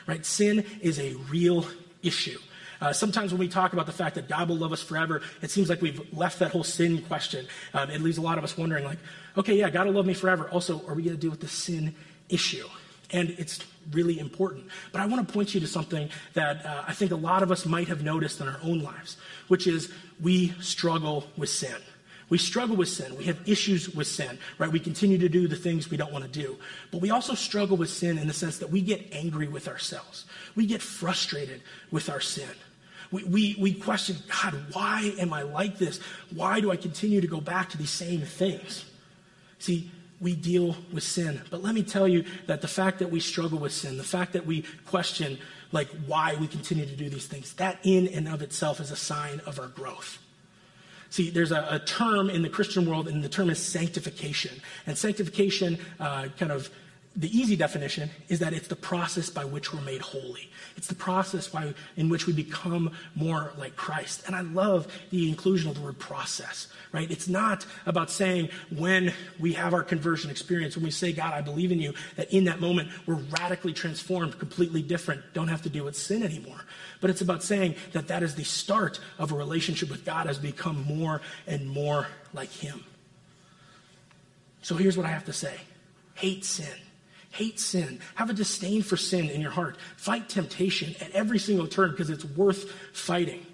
right? 0.06 0.24
Sin 0.26 0.66
is 0.82 0.98
a 0.98 1.14
real 1.30 1.66
issue. 2.02 2.38
Uh, 2.80 2.92
sometimes 2.92 3.32
when 3.32 3.38
we 3.38 3.48
talk 3.48 3.72
about 3.72 3.86
the 3.86 3.92
fact 3.92 4.14
that 4.14 4.28
God 4.28 4.48
will 4.48 4.56
love 4.56 4.72
us 4.72 4.82
forever, 4.82 5.20
it 5.42 5.50
seems 5.50 5.68
like 5.68 5.82
we've 5.82 6.00
left 6.12 6.38
that 6.38 6.50
whole 6.50 6.64
sin 6.64 7.02
question. 7.02 7.46
Um, 7.74 7.90
it 7.90 8.00
leaves 8.00 8.18
a 8.18 8.22
lot 8.22 8.38
of 8.38 8.44
us 8.44 8.56
wondering, 8.56 8.84
like, 8.84 8.98
okay, 9.36 9.54
yeah, 9.54 9.70
God 9.70 9.86
will 9.86 9.94
love 9.94 10.06
me 10.06 10.14
forever. 10.14 10.48
Also, 10.50 10.86
are 10.86 10.94
we 10.94 11.02
going 11.02 11.16
to 11.16 11.20
deal 11.20 11.30
with 11.30 11.40
the 11.40 11.48
sin 11.48 11.94
issue? 12.28 12.66
And 13.12 13.30
it's 13.30 13.60
really 13.92 14.18
important. 14.18 14.66
But 14.92 15.00
I 15.00 15.06
want 15.06 15.26
to 15.26 15.32
point 15.32 15.52
you 15.52 15.60
to 15.60 15.66
something 15.66 16.08
that 16.34 16.64
uh, 16.64 16.84
I 16.86 16.92
think 16.92 17.10
a 17.10 17.16
lot 17.16 17.42
of 17.42 17.50
us 17.50 17.66
might 17.66 17.88
have 17.88 18.02
noticed 18.02 18.40
in 18.40 18.48
our 18.48 18.60
own 18.62 18.80
lives, 18.80 19.16
which 19.48 19.66
is 19.66 19.92
we 20.20 20.54
struggle 20.60 21.26
with 21.36 21.50
sin. 21.50 21.76
We 22.28 22.38
struggle 22.38 22.76
with 22.76 22.88
sin. 22.88 23.16
We 23.16 23.24
have 23.24 23.48
issues 23.48 23.92
with 23.92 24.06
sin, 24.06 24.38
right? 24.58 24.70
We 24.70 24.78
continue 24.78 25.18
to 25.18 25.28
do 25.28 25.48
the 25.48 25.56
things 25.56 25.90
we 25.90 25.96
don't 25.96 26.12
want 26.12 26.24
to 26.24 26.30
do. 26.30 26.56
But 26.92 27.00
we 27.00 27.10
also 27.10 27.34
struggle 27.34 27.76
with 27.76 27.90
sin 27.90 28.18
in 28.18 28.28
the 28.28 28.32
sense 28.32 28.58
that 28.58 28.70
we 28.70 28.80
get 28.80 29.04
angry 29.12 29.48
with 29.48 29.66
ourselves. 29.66 30.26
We 30.54 30.64
get 30.64 30.80
frustrated 30.80 31.62
with 31.90 32.08
our 32.08 32.20
sin. 32.20 32.48
We, 33.10 33.24
we, 33.24 33.56
we 33.58 33.74
question, 33.74 34.16
God, 34.28 34.54
why 34.72 35.14
am 35.18 35.32
I 35.32 35.42
like 35.42 35.78
this? 35.78 35.98
Why 36.34 36.60
do 36.60 36.70
I 36.70 36.76
continue 36.76 37.20
to 37.20 37.26
go 37.26 37.40
back 37.40 37.70
to 37.70 37.78
these 37.78 37.90
same 37.90 38.20
things? 38.20 38.84
See, 39.58 39.90
we 40.20 40.36
deal 40.36 40.76
with 40.92 41.02
sin. 41.02 41.40
But 41.50 41.62
let 41.62 41.74
me 41.74 41.82
tell 41.82 42.06
you 42.06 42.24
that 42.46 42.60
the 42.60 42.68
fact 42.68 42.98
that 42.98 43.10
we 43.10 43.20
struggle 43.20 43.58
with 43.58 43.72
sin, 43.72 43.96
the 43.96 44.04
fact 44.04 44.34
that 44.34 44.46
we 44.46 44.64
question, 44.86 45.38
like, 45.72 45.88
why 46.06 46.36
we 46.36 46.46
continue 46.46 46.86
to 46.86 46.96
do 46.96 47.08
these 47.08 47.26
things, 47.26 47.54
that 47.54 47.78
in 47.82 48.06
and 48.08 48.28
of 48.28 48.42
itself 48.42 48.80
is 48.80 48.90
a 48.90 48.96
sign 48.96 49.40
of 49.46 49.58
our 49.58 49.68
growth. 49.68 50.18
See, 51.08 51.30
there's 51.30 51.50
a, 51.52 51.66
a 51.68 51.78
term 51.80 52.30
in 52.30 52.42
the 52.42 52.48
Christian 52.48 52.88
world, 52.88 53.08
and 53.08 53.24
the 53.24 53.28
term 53.28 53.50
is 53.50 53.58
sanctification. 53.58 54.60
And 54.86 54.96
sanctification 54.96 55.78
uh, 55.98 56.28
kind 56.38 56.52
of 56.52 56.70
the 57.16 57.36
easy 57.36 57.56
definition 57.56 58.08
is 58.28 58.38
that 58.38 58.52
it's 58.52 58.68
the 58.68 58.76
process 58.76 59.28
by 59.28 59.44
which 59.44 59.74
we're 59.74 59.80
made 59.80 60.00
holy. 60.00 60.48
It's 60.76 60.86
the 60.86 60.94
process 60.94 61.48
by, 61.48 61.74
in 61.96 62.08
which 62.08 62.28
we 62.28 62.32
become 62.32 62.92
more 63.16 63.52
like 63.58 63.74
Christ. 63.74 64.22
And 64.28 64.36
I 64.36 64.42
love 64.42 64.86
the 65.10 65.28
inclusion 65.28 65.68
of 65.68 65.74
the 65.74 65.80
word 65.80 65.98
process, 65.98 66.68
right? 66.92 67.10
It's 67.10 67.26
not 67.26 67.66
about 67.84 68.10
saying 68.10 68.50
when 68.76 69.12
we 69.40 69.54
have 69.54 69.74
our 69.74 69.82
conversion 69.82 70.30
experience, 70.30 70.76
when 70.76 70.84
we 70.84 70.92
say, 70.92 71.12
God, 71.12 71.34
I 71.34 71.40
believe 71.40 71.72
in 71.72 71.80
you, 71.80 71.94
that 72.14 72.32
in 72.32 72.44
that 72.44 72.60
moment 72.60 72.90
we're 73.06 73.14
radically 73.14 73.72
transformed, 73.72 74.38
completely 74.38 74.80
different, 74.80 75.20
don't 75.34 75.48
have 75.48 75.62
to 75.62 75.68
deal 75.68 75.86
with 75.86 75.96
sin 75.96 76.22
anymore. 76.22 76.64
But 77.00 77.10
it's 77.10 77.22
about 77.22 77.42
saying 77.42 77.74
that 77.90 78.06
that 78.06 78.22
is 78.22 78.36
the 78.36 78.44
start 78.44 79.00
of 79.18 79.32
a 79.32 79.34
relationship 79.34 79.90
with 79.90 80.04
God 80.04 80.28
as 80.28 80.40
we 80.40 80.52
become 80.52 80.84
more 80.84 81.22
and 81.48 81.68
more 81.68 82.06
like 82.32 82.52
Him. 82.52 82.84
So 84.62 84.76
here's 84.76 84.96
what 84.96 85.06
I 85.06 85.10
have 85.10 85.24
to 85.24 85.32
say 85.32 85.56
hate 86.14 86.44
sin 86.44 86.76
Hate 87.30 87.60
sin. 87.60 88.00
Have 88.16 88.28
a 88.28 88.34
disdain 88.34 88.82
for 88.82 88.96
sin 88.96 89.30
in 89.30 89.40
your 89.40 89.52
heart. 89.52 89.76
Fight 89.96 90.28
temptation 90.28 90.94
at 91.00 91.12
every 91.12 91.38
single 91.38 91.68
turn 91.68 91.92
because 91.92 92.10
it's 92.10 92.24
worth 92.24 92.70
fighting. 92.92 93.46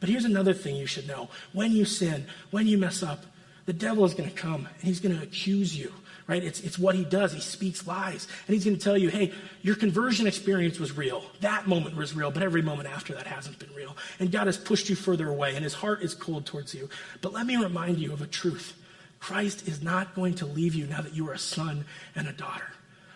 But 0.00 0.08
here's 0.08 0.24
another 0.24 0.54
thing 0.54 0.76
you 0.76 0.86
should 0.86 1.08
know. 1.08 1.30
When 1.52 1.72
you 1.72 1.84
sin, 1.84 2.26
when 2.50 2.66
you 2.66 2.78
mess 2.78 3.02
up, 3.02 3.24
the 3.66 3.72
devil 3.72 4.04
is 4.04 4.14
going 4.14 4.28
to 4.28 4.34
come 4.34 4.66
and 4.66 4.82
he's 4.82 5.00
going 5.00 5.16
to 5.16 5.22
accuse 5.22 5.76
you, 5.76 5.92
right? 6.26 6.44
It's, 6.44 6.60
it's 6.60 6.78
what 6.78 6.94
he 6.94 7.04
does. 7.04 7.32
He 7.32 7.40
speaks 7.40 7.86
lies. 7.86 8.28
And 8.46 8.54
he's 8.54 8.64
going 8.64 8.76
to 8.76 8.82
tell 8.82 8.98
you, 8.98 9.08
hey, 9.08 9.32
your 9.62 9.74
conversion 9.74 10.26
experience 10.26 10.78
was 10.78 10.96
real. 10.96 11.24
That 11.40 11.66
moment 11.66 11.96
was 11.96 12.14
real, 12.14 12.30
but 12.30 12.42
every 12.42 12.62
moment 12.62 12.88
after 12.88 13.14
that 13.14 13.26
hasn't 13.26 13.58
been 13.58 13.72
real. 13.74 13.96
And 14.20 14.30
God 14.30 14.46
has 14.46 14.58
pushed 14.58 14.88
you 14.88 14.94
further 14.94 15.28
away 15.28 15.54
and 15.56 15.64
his 15.64 15.74
heart 15.74 16.02
is 16.02 16.14
cold 16.14 16.46
towards 16.46 16.74
you. 16.74 16.88
But 17.20 17.32
let 17.32 17.46
me 17.46 17.56
remind 17.56 17.98
you 17.98 18.12
of 18.12 18.22
a 18.22 18.26
truth 18.26 18.74
Christ 19.18 19.66
is 19.66 19.82
not 19.82 20.14
going 20.14 20.34
to 20.34 20.46
leave 20.46 20.74
you 20.74 20.86
now 20.86 21.00
that 21.00 21.14
you 21.14 21.26
are 21.30 21.32
a 21.32 21.38
son 21.38 21.86
and 22.14 22.28
a 22.28 22.32
daughter. 22.32 22.66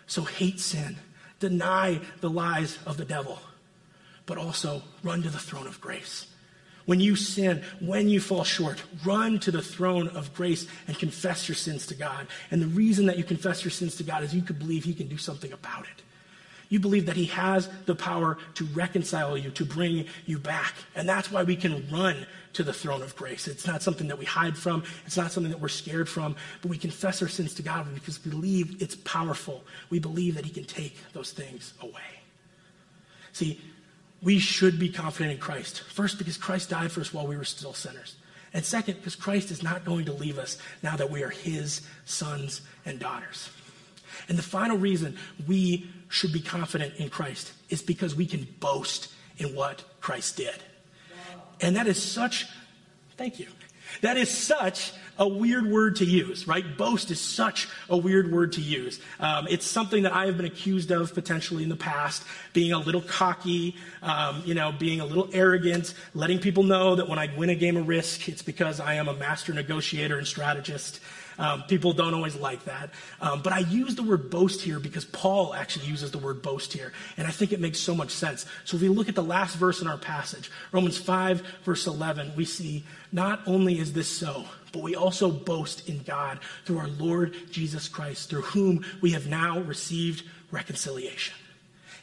So 0.09 0.23
hate 0.23 0.59
sin, 0.59 0.97
deny 1.39 2.01
the 2.19 2.31
lies 2.31 2.79
of 2.87 2.97
the 2.97 3.05
devil, 3.05 3.39
but 4.25 4.39
also 4.39 4.81
run 5.03 5.21
to 5.21 5.29
the 5.29 5.37
throne 5.37 5.67
of 5.67 5.79
grace. 5.79 6.25
When 6.87 6.99
you 6.99 7.15
sin, 7.15 7.61
when 7.79 8.09
you 8.09 8.19
fall 8.19 8.43
short, 8.43 8.81
run 9.05 9.39
to 9.41 9.51
the 9.51 9.61
throne 9.61 10.07
of 10.07 10.33
grace 10.33 10.65
and 10.87 10.97
confess 10.97 11.47
your 11.47 11.55
sins 11.55 11.85
to 11.87 11.95
God. 11.95 12.25
And 12.49 12.59
the 12.59 12.67
reason 12.67 13.05
that 13.05 13.19
you 13.19 13.23
confess 13.23 13.63
your 13.63 13.69
sins 13.69 13.97
to 13.97 14.03
God 14.03 14.23
is 14.23 14.33
you 14.33 14.41
could 14.41 14.57
believe 14.57 14.83
He 14.83 14.95
can 14.95 15.07
do 15.07 15.17
something 15.17 15.53
about 15.53 15.83
it. 15.83 16.03
You 16.69 16.79
believe 16.79 17.07
that 17.07 17.15
He 17.15 17.25
has 17.25 17.67
the 17.85 17.95
power 17.95 18.37
to 18.55 18.65
reconcile 18.65 19.37
you, 19.37 19.49
to 19.51 19.65
bring 19.65 20.05
you 20.25 20.37
back. 20.37 20.73
And 20.95 21.09
that's 21.09 21.31
why 21.31 21.43
we 21.43 21.55
can 21.55 21.87
run 21.91 22.27
to 22.53 22.63
the 22.63 22.73
throne 22.73 23.01
of 23.01 23.15
grace. 23.15 23.47
It's 23.47 23.67
not 23.67 23.81
something 23.81 24.07
that 24.07 24.17
we 24.17 24.25
hide 24.25 24.57
from, 24.57 24.83
it's 25.05 25.17
not 25.17 25.31
something 25.31 25.51
that 25.51 25.59
we're 25.59 25.67
scared 25.67 26.07
from, 26.07 26.35
but 26.61 26.69
we 26.69 26.77
confess 26.77 27.21
our 27.21 27.27
sins 27.27 27.55
to 27.55 27.63
God 27.63 27.87
because 27.93 28.23
we 28.23 28.31
believe 28.31 28.81
it's 28.81 28.95
powerful. 28.95 29.63
We 29.89 29.99
believe 29.99 30.35
that 30.35 30.45
He 30.45 30.51
can 30.51 30.63
take 30.63 30.95
those 31.13 31.31
things 31.31 31.73
away. 31.81 32.21
See, 33.33 33.59
we 34.21 34.39
should 34.39 34.79
be 34.79 34.89
confident 34.89 35.33
in 35.33 35.39
Christ. 35.39 35.81
First, 35.81 36.17
because 36.17 36.37
Christ 36.37 36.69
died 36.69 36.91
for 36.91 37.01
us 37.01 37.13
while 37.13 37.25
we 37.25 37.37
were 37.37 37.45
still 37.45 37.73
sinners. 37.73 38.15
And 38.53 38.65
second, 38.65 38.95
because 38.95 39.15
Christ 39.15 39.51
is 39.51 39.63
not 39.63 39.85
going 39.85 40.05
to 40.05 40.13
leave 40.13 40.39
us 40.39 40.57
now 40.81 40.95
that 40.97 41.09
we 41.09 41.23
are 41.23 41.29
His 41.29 41.81
sons 42.05 42.61
and 42.85 42.99
daughters. 42.99 43.49
And 44.27 44.37
the 44.37 44.43
final 44.43 44.77
reason 44.77 45.17
we 45.47 45.89
should 46.09 46.33
be 46.33 46.41
confident 46.41 46.95
in 46.95 47.09
Christ 47.09 47.53
is 47.69 47.81
because 47.81 48.15
we 48.15 48.25
can 48.25 48.47
boast 48.59 49.11
in 49.37 49.55
what 49.55 49.83
Christ 50.01 50.37
did. 50.37 50.55
and 51.61 51.75
that 51.75 51.87
is 51.87 52.01
such, 52.01 52.47
thank 53.17 53.39
you. 53.39 53.47
That 54.01 54.17
is 54.17 54.29
such 54.29 54.93
a 55.17 55.27
weird 55.27 55.69
word 55.69 55.97
to 55.97 56.05
use, 56.05 56.47
right? 56.47 56.77
Boast 56.77 57.11
is 57.11 57.19
such 57.19 57.67
a 57.89 57.97
weird 57.97 58.31
word 58.31 58.53
to 58.53 58.61
use. 58.61 59.01
Um, 59.19 59.47
it's 59.49 59.65
something 59.65 60.03
that 60.03 60.13
I 60.13 60.27
have 60.27 60.37
been 60.37 60.45
accused 60.45 60.91
of 60.91 61.13
potentially 61.13 61.63
in 61.63 61.69
the 61.69 61.75
past, 61.75 62.23
being 62.53 62.71
a 62.71 62.79
little 62.79 63.01
cocky, 63.01 63.75
um, 64.01 64.41
you 64.45 64.53
know, 64.53 64.71
being 64.71 65.01
a 65.01 65.05
little 65.05 65.29
arrogant, 65.33 65.93
letting 66.13 66.39
people 66.39 66.63
know 66.63 66.95
that 66.95 67.09
when 67.09 67.19
I 67.19 67.29
win 67.35 67.49
a 67.49 67.55
game 67.55 67.75
of 67.75 67.87
risk, 67.87 68.29
it's 68.29 68.41
because 68.41 68.79
I 68.79 68.93
am 68.93 69.09
a 69.09 69.13
master 69.13 69.53
negotiator 69.53 70.17
and 70.17 70.25
strategist. 70.25 71.01
Um, 71.39 71.63
people 71.63 71.93
don't 71.93 72.13
always 72.13 72.35
like 72.35 72.65
that. 72.65 72.91
Um, 73.21 73.41
but 73.41 73.53
I 73.53 73.59
use 73.59 73.95
the 73.95 74.03
word 74.03 74.29
boast 74.29 74.61
here 74.61 74.79
because 74.79 75.05
Paul 75.05 75.53
actually 75.53 75.87
uses 75.87 76.11
the 76.11 76.19
word 76.19 76.41
boast 76.41 76.73
here. 76.73 76.93
And 77.17 77.25
I 77.25 77.31
think 77.31 77.53
it 77.53 77.59
makes 77.59 77.79
so 77.79 77.95
much 77.95 78.11
sense. 78.11 78.45
So 78.65 78.75
if 78.75 78.83
we 78.83 78.89
look 78.89 79.09
at 79.09 79.15
the 79.15 79.23
last 79.23 79.55
verse 79.55 79.81
in 79.81 79.87
our 79.87 79.97
passage, 79.97 80.51
Romans 80.71 80.97
5, 80.97 81.41
verse 81.63 81.87
11, 81.87 82.33
we 82.35 82.45
see 82.45 82.83
not 83.11 83.41
only 83.47 83.79
is 83.79 83.93
this 83.93 84.09
so, 84.09 84.45
but 84.71 84.83
we 84.83 84.95
also 84.95 85.31
boast 85.31 85.89
in 85.89 86.03
God 86.03 86.39
through 86.65 86.79
our 86.79 86.87
Lord 86.87 87.35
Jesus 87.49 87.87
Christ, 87.87 88.29
through 88.29 88.41
whom 88.41 88.85
we 89.01 89.11
have 89.11 89.27
now 89.27 89.59
received 89.61 90.23
reconciliation. 90.51 91.35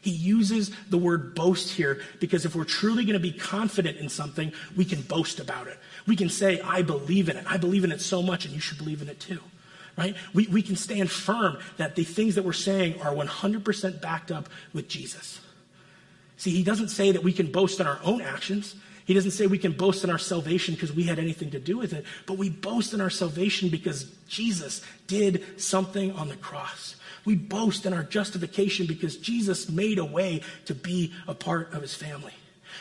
He 0.06 0.12
uses 0.12 0.70
the 0.88 0.98
word 0.98 1.34
boast 1.34 1.72
here 1.72 2.00
because 2.20 2.44
if 2.44 2.54
we're 2.54 2.62
truly 2.62 3.04
going 3.04 3.14
to 3.14 3.20
be 3.20 3.32
confident 3.32 3.98
in 3.98 4.08
something, 4.08 4.52
we 4.76 4.84
can 4.84 5.02
boast 5.02 5.40
about 5.40 5.66
it. 5.66 5.78
We 6.06 6.16
can 6.16 6.28
say, 6.28 6.60
I 6.60 6.82
believe 6.82 7.28
in 7.28 7.36
it. 7.36 7.44
I 7.48 7.56
believe 7.56 7.84
in 7.84 7.92
it 7.92 8.00
so 8.00 8.22
much, 8.22 8.44
and 8.44 8.54
you 8.54 8.60
should 8.60 8.78
believe 8.78 9.02
in 9.02 9.08
it 9.08 9.20
too. 9.20 9.40
Right? 9.96 10.14
We, 10.34 10.46
we 10.48 10.62
can 10.62 10.76
stand 10.76 11.10
firm 11.10 11.58
that 11.78 11.96
the 11.96 12.04
things 12.04 12.34
that 12.34 12.44
we're 12.44 12.52
saying 12.52 13.00
are 13.00 13.12
100% 13.12 14.00
backed 14.00 14.30
up 14.30 14.48
with 14.72 14.88
Jesus. 14.88 15.40
See, 16.36 16.50
he 16.50 16.62
doesn't 16.62 16.88
say 16.88 17.12
that 17.12 17.22
we 17.22 17.32
can 17.32 17.50
boast 17.50 17.80
in 17.80 17.86
our 17.86 17.98
own 18.04 18.20
actions. 18.20 18.76
He 19.06 19.14
doesn't 19.14 19.30
say 19.30 19.46
we 19.46 19.58
can 19.58 19.72
boast 19.72 20.04
in 20.04 20.10
our 20.10 20.18
salvation 20.18 20.74
because 20.74 20.92
we 20.92 21.04
had 21.04 21.18
anything 21.18 21.50
to 21.52 21.58
do 21.60 21.78
with 21.78 21.92
it, 21.92 22.04
but 22.26 22.36
we 22.36 22.50
boast 22.50 22.92
in 22.92 23.00
our 23.00 23.08
salvation 23.08 23.68
because 23.68 24.04
Jesus 24.28 24.82
did 25.06 25.60
something 25.60 26.12
on 26.12 26.28
the 26.28 26.36
cross. 26.36 26.96
We 27.24 27.36
boast 27.36 27.86
in 27.86 27.92
our 27.92 28.02
justification 28.02 28.86
because 28.86 29.16
Jesus 29.16 29.68
made 29.68 29.98
a 29.98 30.04
way 30.04 30.42
to 30.66 30.74
be 30.74 31.12
a 31.26 31.34
part 31.34 31.72
of 31.72 31.82
his 31.82 31.94
family. 31.94 32.34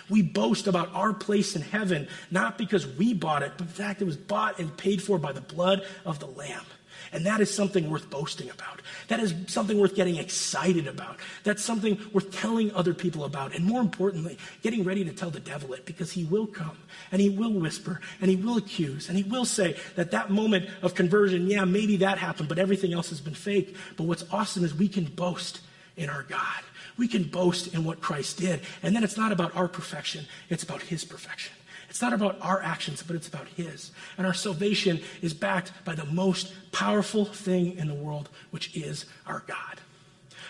We 0.09 0.21
boast 0.21 0.67
about 0.67 0.93
our 0.93 1.13
place 1.13 1.55
in 1.55 1.61
heaven, 1.61 2.07
not 2.31 2.57
because 2.57 2.87
we 2.87 3.13
bought 3.13 3.43
it, 3.43 3.53
but 3.57 3.67
in 3.67 3.73
fact 3.73 4.01
it 4.01 4.05
was 4.05 4.17
bought 4.17 4.59
and 4.59 4.75
paid 4.75 5.01
for 5.01 5.17
by 5.17 5.31
the 5.31 5.41
blood 5.41 5.85
of 6.05 6.19
the 6.19 6.27
Lamb. 6.27 6.65
And 7.11 7.25
that 7.25 7.39
is 7.39 7.53
something 7.53 7.89
worth 7.89 8.09
boasting 8.09 8.49
about. 8.49 8.81
That 9.07 9.19
is 9.19 9.33
something 9.47 9.79
worth 9.79 9.95
getting 9.95 10.17
excited 10.17 10.87
about. 10.87 11.17
That's 11.43 11.63
something 11.63 11.97
worth 12.11 12.31
telling 12.31 12.73
other 12.73 12.93
people 12.93 13.23
about. 13.23 13.55
And 13.55 13.63
more 13.63 13.81
importantly, 13.81 14.37
getting 14.63 14.83
ready 14.83 15.05
to 15.05 15.13
tell 15.13 15.29
the 15.29 15.39
devil 15.39 15.73
it 15.73 15.85
because 15.85 16.11
he 16.11 16.25
will 16.25 16.47
come 16.47 16.77
and 17.11 17.21
he 17.21 17.29
will 17.29 17.53
whisper 17.53 18.01
and 18.19 18.29
he 18.29 18.35
will 18.35 18.57
accuse 18.57 19.07
and 19.07 19.17
he 19.17 19.23
will 19.23 19.45
say 19.45 19.77
that 19.95 20.11
that 20.11 20.29
moment 20.29 20.69
of 20.81 20.95
conversion, 20.95 21.47
yeah, 21.47 21.63
maybe 21.63 21.97
that 21.97 22.17
happened, 22.17 22.49
but 22.49 22.59
everything 22.59 22.93
else 22.93 23.09
has 23.09 23.21
been 23.21 23.33
fake. 23.33 23.75
But 23.95 24.05
what's 24.05 24.25
awesome 24.31 24.63
is 24.63 24.73
we 24.73 24.89
can 24.89 25.05
boast 25.05 25.61
in 25.95 26.09
our 26.09 26.23
God. 26.23 26.63
We 26.97 27.07
can 27.07 27.23
boast 27.23 27.73
in 27.73 27.83
what 27.83 28.01
Christ 28.01 28.37
did. 28.37 28.61
And 28.81 28.95
then 28.95 29.03
it's 29.03 29.17
not 29.17 29.31
about 29.31 29.55
our 29.55 29.67
perfection, 29.67 30.25
it's 30.49 30.63
about 30.63 30.81
his 30.81 31.03
perfection. 31.03 31.53
It's 31.89 32.01
not 32.01 32.13
about 32.13 32.37
our 32.41 32.61
actions, 32.61 33.03
but 33.03 33.15
it's 33.15 33.27
about 33.29 33.47
His. 33.55 33.91
And 34.17 34.27
our 34.27 34.33
salvation 34.33 34.99
is 35.21 35.33
backed 35.33 35.71
by 35.85 35.95
the 35.95 36.05
most 36.05 36.51
powerful 36.73 37.23
thing 37.23 37.77
in 37.77 37.87
the 37.87 37.93
world, 37.93 38.27
which 38.51 38.75
is 38.75 39.05
our 39.25 39.43
God. 39.47 39.79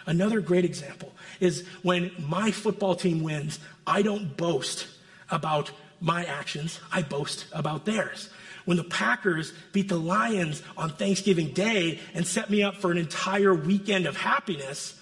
Another 0.08 0.40
great 0.40 0.66
example 0.66 1.14
is 1.40 1.68
when 1.82 2.12
my 2.20 2.52
football 2.52 2.96
team 2.96 3.22
wins, 3.22 3.60
I 3.86 4.02
don't 4.02 4.36
boast 4.38 4.88
about 5.30 5.72
my 6.00 6.26
actions, 6.26 6.80
I 6.92 7.02
boast 7.02 7.46
about 7.52 7.86
theirs. 7.86 8.30
When 8.66 8.78
the 8.78 8.84
Packers 8.84 9.54
beat 9.72 9.90
the 9.90 10.00
Lions 10.00 10.64
on 10.76 10.90
Thanksgiving 10.92 11.50
Day 11.54 12.00
and 12.14 12.26
set 12.26 12.50
me 12.50 12.64
up 12.64 12.78
for 12.78 12.92
an 12.92 12.98
entire 12.98 13.54
weekend 13.54 14.08
of 14.08 14.18
happiness, 14.18 15.00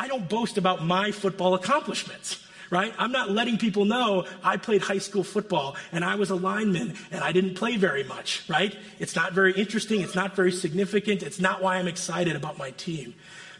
I 0.00 0.08
don't 0.08 0.26
boast 0.26 0.56
about 0.56 0.82
my 0.82 1.10
football 1.10 1.52
accomplishments 1.54 2.42
right? 2.70 2.94
I'm 2.98 3.10
not 3.10 3.30
letting 3.30 3.58
people 3.58 3.84
know 3.84 4.26
I 4.44 4.56
played 4.56 4.80
high 4.80 4.98
school 4.98 5.24
football 5.24 5.76
and 5.90 6.04
I 6.04 6.14
was 6.14 6.30
a 6.30 6.36
lineman 6.36 6.94
and 7.10 7.22
I 7.24 7.32
didn't 7.32 7.54
play 7.54 7.76
very 7.76 8.04
much, 8.04 8.44
right? 8.48 8.76
It's 9.00 9.16
not 9.16 9.32
very 9.32 9.52
interesting. 9.54 10.02
It's 10.02 10.14
not 10.14 10.36
very 10.36 10.52
significant. 10.52 11.24
It's 11.24 11.40
not 11.40 11.60
why 11.60 11.78
I'm 11.78 11.88
excited 11.88 12.36
about 12.36 12.58
my 12.58 12.70
team. 12.70 13.14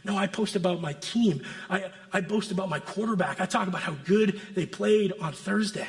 No, 0.05 0.17
I 0.17 0.27
post 0.27 0.55
about 0.55 0.79
my 0.79 0.93
team. 0.93 1.43
I, 1.69 1.91
I 2.13 2.21
boast 2.21 2.51
about 2.51 2.69
my 2.69 2.79
quarterback. 2.79 3.41
I 3.41 3.45
talk 3.45 3.67
about 3.67 3.81
how 3.81 3.95
good 4.05 4.39
they 4.55 4.65
played 4.65 5.11
on 5.19 5.33
Thursday. 5.33 5.87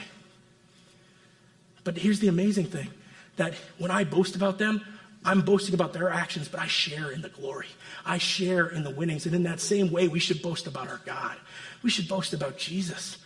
But 1.84 1.96
here's 1.96 2.18
the 2.18 2.28
amazing 2.28 2.66
thing 2.66 2.88
that 3.36 3.54
when 3.78 3.92
I 3.92 4.02
boast 4.02 4.34
about 4.34 4.58
them, 4.58 4.84
I'm 5.24 5.42
boasting 5.42 5.74
about 5.74 5.92
their 5.92 6.10
actions, 6.10 6.48
but 6.48 6.60
I 6.60 6.66
share 6.66 7.10
in 7.10 7.22
the 7.22 7.28
glory. 7.28 7.68
I 8.04 8.18
share 8.18 8.66
in 8.68 8.82
the 8.82 8.90
winnings. 8.90 9.26
And 9.26 9.34
in 9.34 9.44
that 9.44 9.60
same 9.60 9.92
way, 9.92 10.08
we 10.08 10.18
should 10.18 10.42
boast 10.42 10.66
about 10.66 10.88
our 10.88 11.00
God. 11.04 11.36
We 11.82 11.90
should 11.90 12.08
boast 12.08 12.32
about 12.32 12.58
Jesus. 12.58 13.18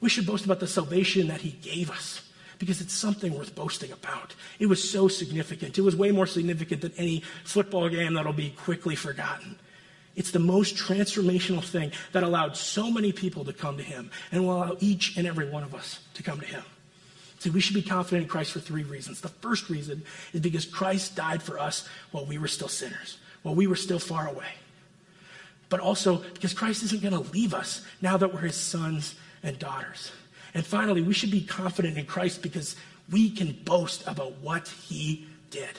We 0.00 0.08
should 0.08 0.26
boast 0.26 0.44
about 0.44 0.60
the 0.60 0.66
salvation 0.66 1.28
that 1.28 1.40
he 1.40 1.50
gave 1.50 1.90
us 1.90 2.22
because 2.58 2.80
it's 2.80 2.92
something 2.94 3.36
worth 3.36 3.54
boasting 3.54 3.90
about. 3.90 4.34
It 4.58 4.66
was 4.66 4.88
so 4.88 5.08
significant. 5.08 5.78
It 5.78 5.82
was 5.82 5.96
way 5.96 6.12
more 6.12 6.26
significant 6.26 6.82
than 6.82 6.92
any 6.96 7.24
football 7.44 7.88
game 7.88 8.14
that'll 8.14 8.32
be 8.32 8.50
quickly 8.50 8.94
forgotten. 8.94 9.58
It's 10.14 10.30
the 10.30 10.38
most 10.38 10.76
transformational 10.76 11.64
thing 11.64 11.92
that 12.12 12.22
allowed 12.22 12.56
so 12.56 12.90
many 12.90 13.12
people 13.12 13.44
to 13.44 13.52
come 13.52 13.76
to 13.78 13.82
him 13.82 14.10
and 14.30 14.44
will 14.44 14.56
allow 14.56 14.76
each 14.80 15.16
and 15.16 15.26
every 15.26 15.48
one 15.48 15.62
of 15.62 15.74
us 15.74 16.00
to 16.14 16.22
come 16.22 16.40
to 16.40 16.46
him. 16.46 16.62
See, 17.40 17.50
we 17.50 17.60
should 17.60 17.74
be 17.74 17.82
confident 17.82 18.22
in 18.22 18.28
Christ 18.28 18.52
for 18.52 18.60
three 18.60 18.84
reasons. 18.84 19.20
The 19.20 19.28
first 19.28 19.68
reason 19.68 20.04
is 20.32 20.40
because 20.40 20.64
Christ 20.64 21.16
died 21.16 21.42
for 21.42 21.58
us 21.58 21.88
while 22.12 22.24
we 22.24 22.38
were 22.38 22.48
still 22.48 22.68
sinners, 22.68 23.18
while 23.42 23.54
we 23.54 23.66
were 23.66 23.76
still 23.76 23.98
far 23.98 24.28
away 24.28 24.46
but 25.70 25.80
also 25.80 26.18
because 26.34 26.52
Christ 26.52 26.82
isn't 26.82 27.00
going 27.00 27.14
to 27.14 27.30
leave 27.32 27.54
us 27.54 27.86
now 28.02 28.18
that 28.18 28.34
we're 28.34 28.40
his 28.40 28.56
sons 28.56 29.14
and 29.42 29.58
daughters. 29.58 30.12
And 30.52 30.66
finally, 30.66 31.00
we 31.00 31.14
should 31.14 31.30
be 31.30 31.40
confident 31.40 31.96
in 31.96 32.04
Christ 32.04 32.42
because 32.42 32.76
we 33.10 33.30
can 33.30 33.52
boast 33.64 34.06
about 34.06 34.36
what 34.38 34.68
he 34.68 35.26
did. 35.50 35.70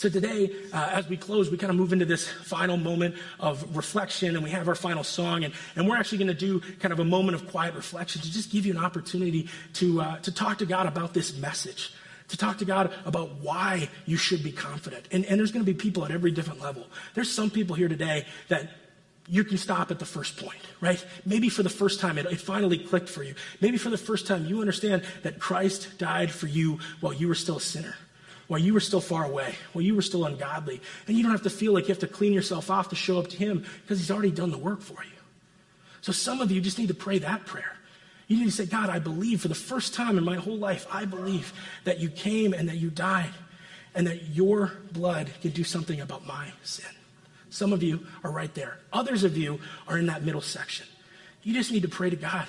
So 0.00 0.08
today, 0.08 0.50
uh, 0.72 0.88
as 0.92 1.06
we 1.10 1.18
close, 1.18 1.50
we 1.50 1.58
kind 1.58 1.70
of 1.70 1.76
move 1.76 1.92
into 1.92 2.06
this 2.06 2.26
final 2.26 2.78
moment 2.78 3.16
of 3.38 3.76
reflection, 3.76 4.34
and 4.34 4.42
we 4.42 4.48
have 4.48 4.66
our 4.66 4.74
final 4.74 5.04
song, 5.04 5.44
and, 5.44 5.52
and 5.76 5.86
we're 5.86 5.98
actually 5.98 6.16
going 6.16 6.28
to 6.28 6.32
do 6.32 6.60
kind 6.78 6.90
of 6.90 7.00
a 7.00 7.04
moment 7.04 7.34
of 7.34 7.46
quiet 7.50 7.74
reflection 7.74 8.22
to 8.22 8.32
just 8.32 8.50
give 8.50 8.64
you 8.64 8.72
an 8.72 8.82
opportunity 8.82 9.50
to, 9.74 10.00
uh, 10.00 10.16
to 10.20 10.32
talk 10.32 10.56
to 10.56 10.64
God 10.64 10.86
about 10.86 11.12
this 11.12 11.36
message 11.36 11.92
to 12.28 12.36
talk 12.38 12.58
to 12.58 12.64
God 12.64 12.94
about 13.04 13.40
why 13.40 13.90
you 14.06 14.16
should 14.16 14.42
be 14.42 14.52
confident. 14.52 15.04
And, 15.10 15.24
and 15.26 15.38
there's 15.38 15.50
going 15.50 15.66
to 15.66 15.70
be 15.70 15.76
people 15.76 16.04
at 16.04 16.12
every 16.12 16.30
different 16.30 16.62
level. 16.62 16.86
There's 17.14 17.30
some 17.30 17.50
people 17.50 17.74
here 17.74 17.88
today 17.88 18.24
that 18.48 18.70
you 19.28 19.42
can 19.42 19.58
stop 19.58 19.90
at 19.90 19.98
the 19.98 20.06
first 20.06 20.38
point, 20.38 20.60
right? 20.80 21.04
Maybe 21.26 21.48
for 21.48 21.64
the 21.64 21.68
first 21.68 21.98
time 21.98 22.18
it, 22.18 22.26
it, 22.26 22.40
finally 22.40 22.78
clicked 22.78 23.08
for 23.08 23.24
you. 23.24 23.34
Maybe 23.60 23.78
for 23.78 23.90
the 23.90 23.98
first 23.98 24.28
time 24.28 24.46
you 24.46 24.60
understand 24.60 25.02
that 25.24 25.40
Christ 25.40 25.98
died 25.98 26.30
for 26.30 26.46
you 26.46 26.78
while 27.00 27.12
you 27.12 27.26
were 27.26 27.34
still 27.34 27.56
a 27.56 27.60
sinner, 27.60 27.96
while 28.50 28.58
you 28.58 28.74
were 28.74 28.80
still 28.80 29.00
far 29.00 29.26
away, 29.26 29.54
while 29.72 29.84
you 29.84 29.94
were 29.94 30.02
still 30.02 30.24
ungodly. 30.24 30.80
And 31.06 31.16
you 31.16 31.22
don't 31.22 31.30
have 31.30 31.44
to 31.44 31.50
feel 31.50 31.72
like 31.72 31.84
you 31.84 31.94
have 31.94 32.00
to 32.00 32.08
clean 32.08 32.32
yourself 32.32 32.68
off 32.68 32.88
to 32.88 32.96
show 32.96 33.16
up 33.20 33.28
to 33.28 33.36
Him 33.36 33.64
because 33.82 34.00
He's 34.00 34.10
already 34.10 34.32
done 34.32 34.50
the 34.50 34.58
work 34.58 34.80
for 34.80 35.04
you. 35.04 35.18
So 36.00 36.10
some 36.10 36.40
of 36.40 36.50
you 36.50 36.60
just 36.60 36.76
need 36.76 36.88
to 36.88 36.94
pray 36.94 37.20
that 37.20 37.46
prayer. 37.46 37.76
You 38.26 38.38
need 38.38 38.46
to 38.46 38.50
say, 38.50 38.66
God, 38.66 38.90
I 38.90 38.98
believe 38.98 39.40
for 39.40 39.46
the 39.46 39.54
first 39.54 39.94
time 39.94 40.18
in 40.18 40.24
my 40.24 40.34
whole 40.34 40.56
life, 40.56 40.84
I 40.90 41.04
believe 41.04 41.52
that 41.84 42.00
you 42.00 42.08
came 42.08 42.52
and 42.52 42.68
that 42.68 42.78
you 42.78 42.90
died 42.90 43.30
and 43.94 44.08
that 44.08 44.30
your 44.30 44.72
blood 44.90 45.30
can 45.42 45.52
do 45.52 45.62
something 45.62 46.00
about 46.00 46.26
my 46.26 46.48
sin. 46.64 46.90
Some 47.50 47.72
of 47.72 47.84
you 47.84 48.04
are 48.24 48.32
right 48.32 48.52
there. 48.54 48.78
Others 48.92 49.22
of 49.22 49.36
you 49.36 49.60
are 49.86 49.96
in 49.96 50.06
that 50.06 50.24
middle 50.24 50.40
section. 50.40 50.88
You 51.44 51.54
just 51.54 51.70
need 51.70 51.82
to 51.82 51.88
pray 51.88 52.10
to 52.10 52.16
God. 52.16 52.48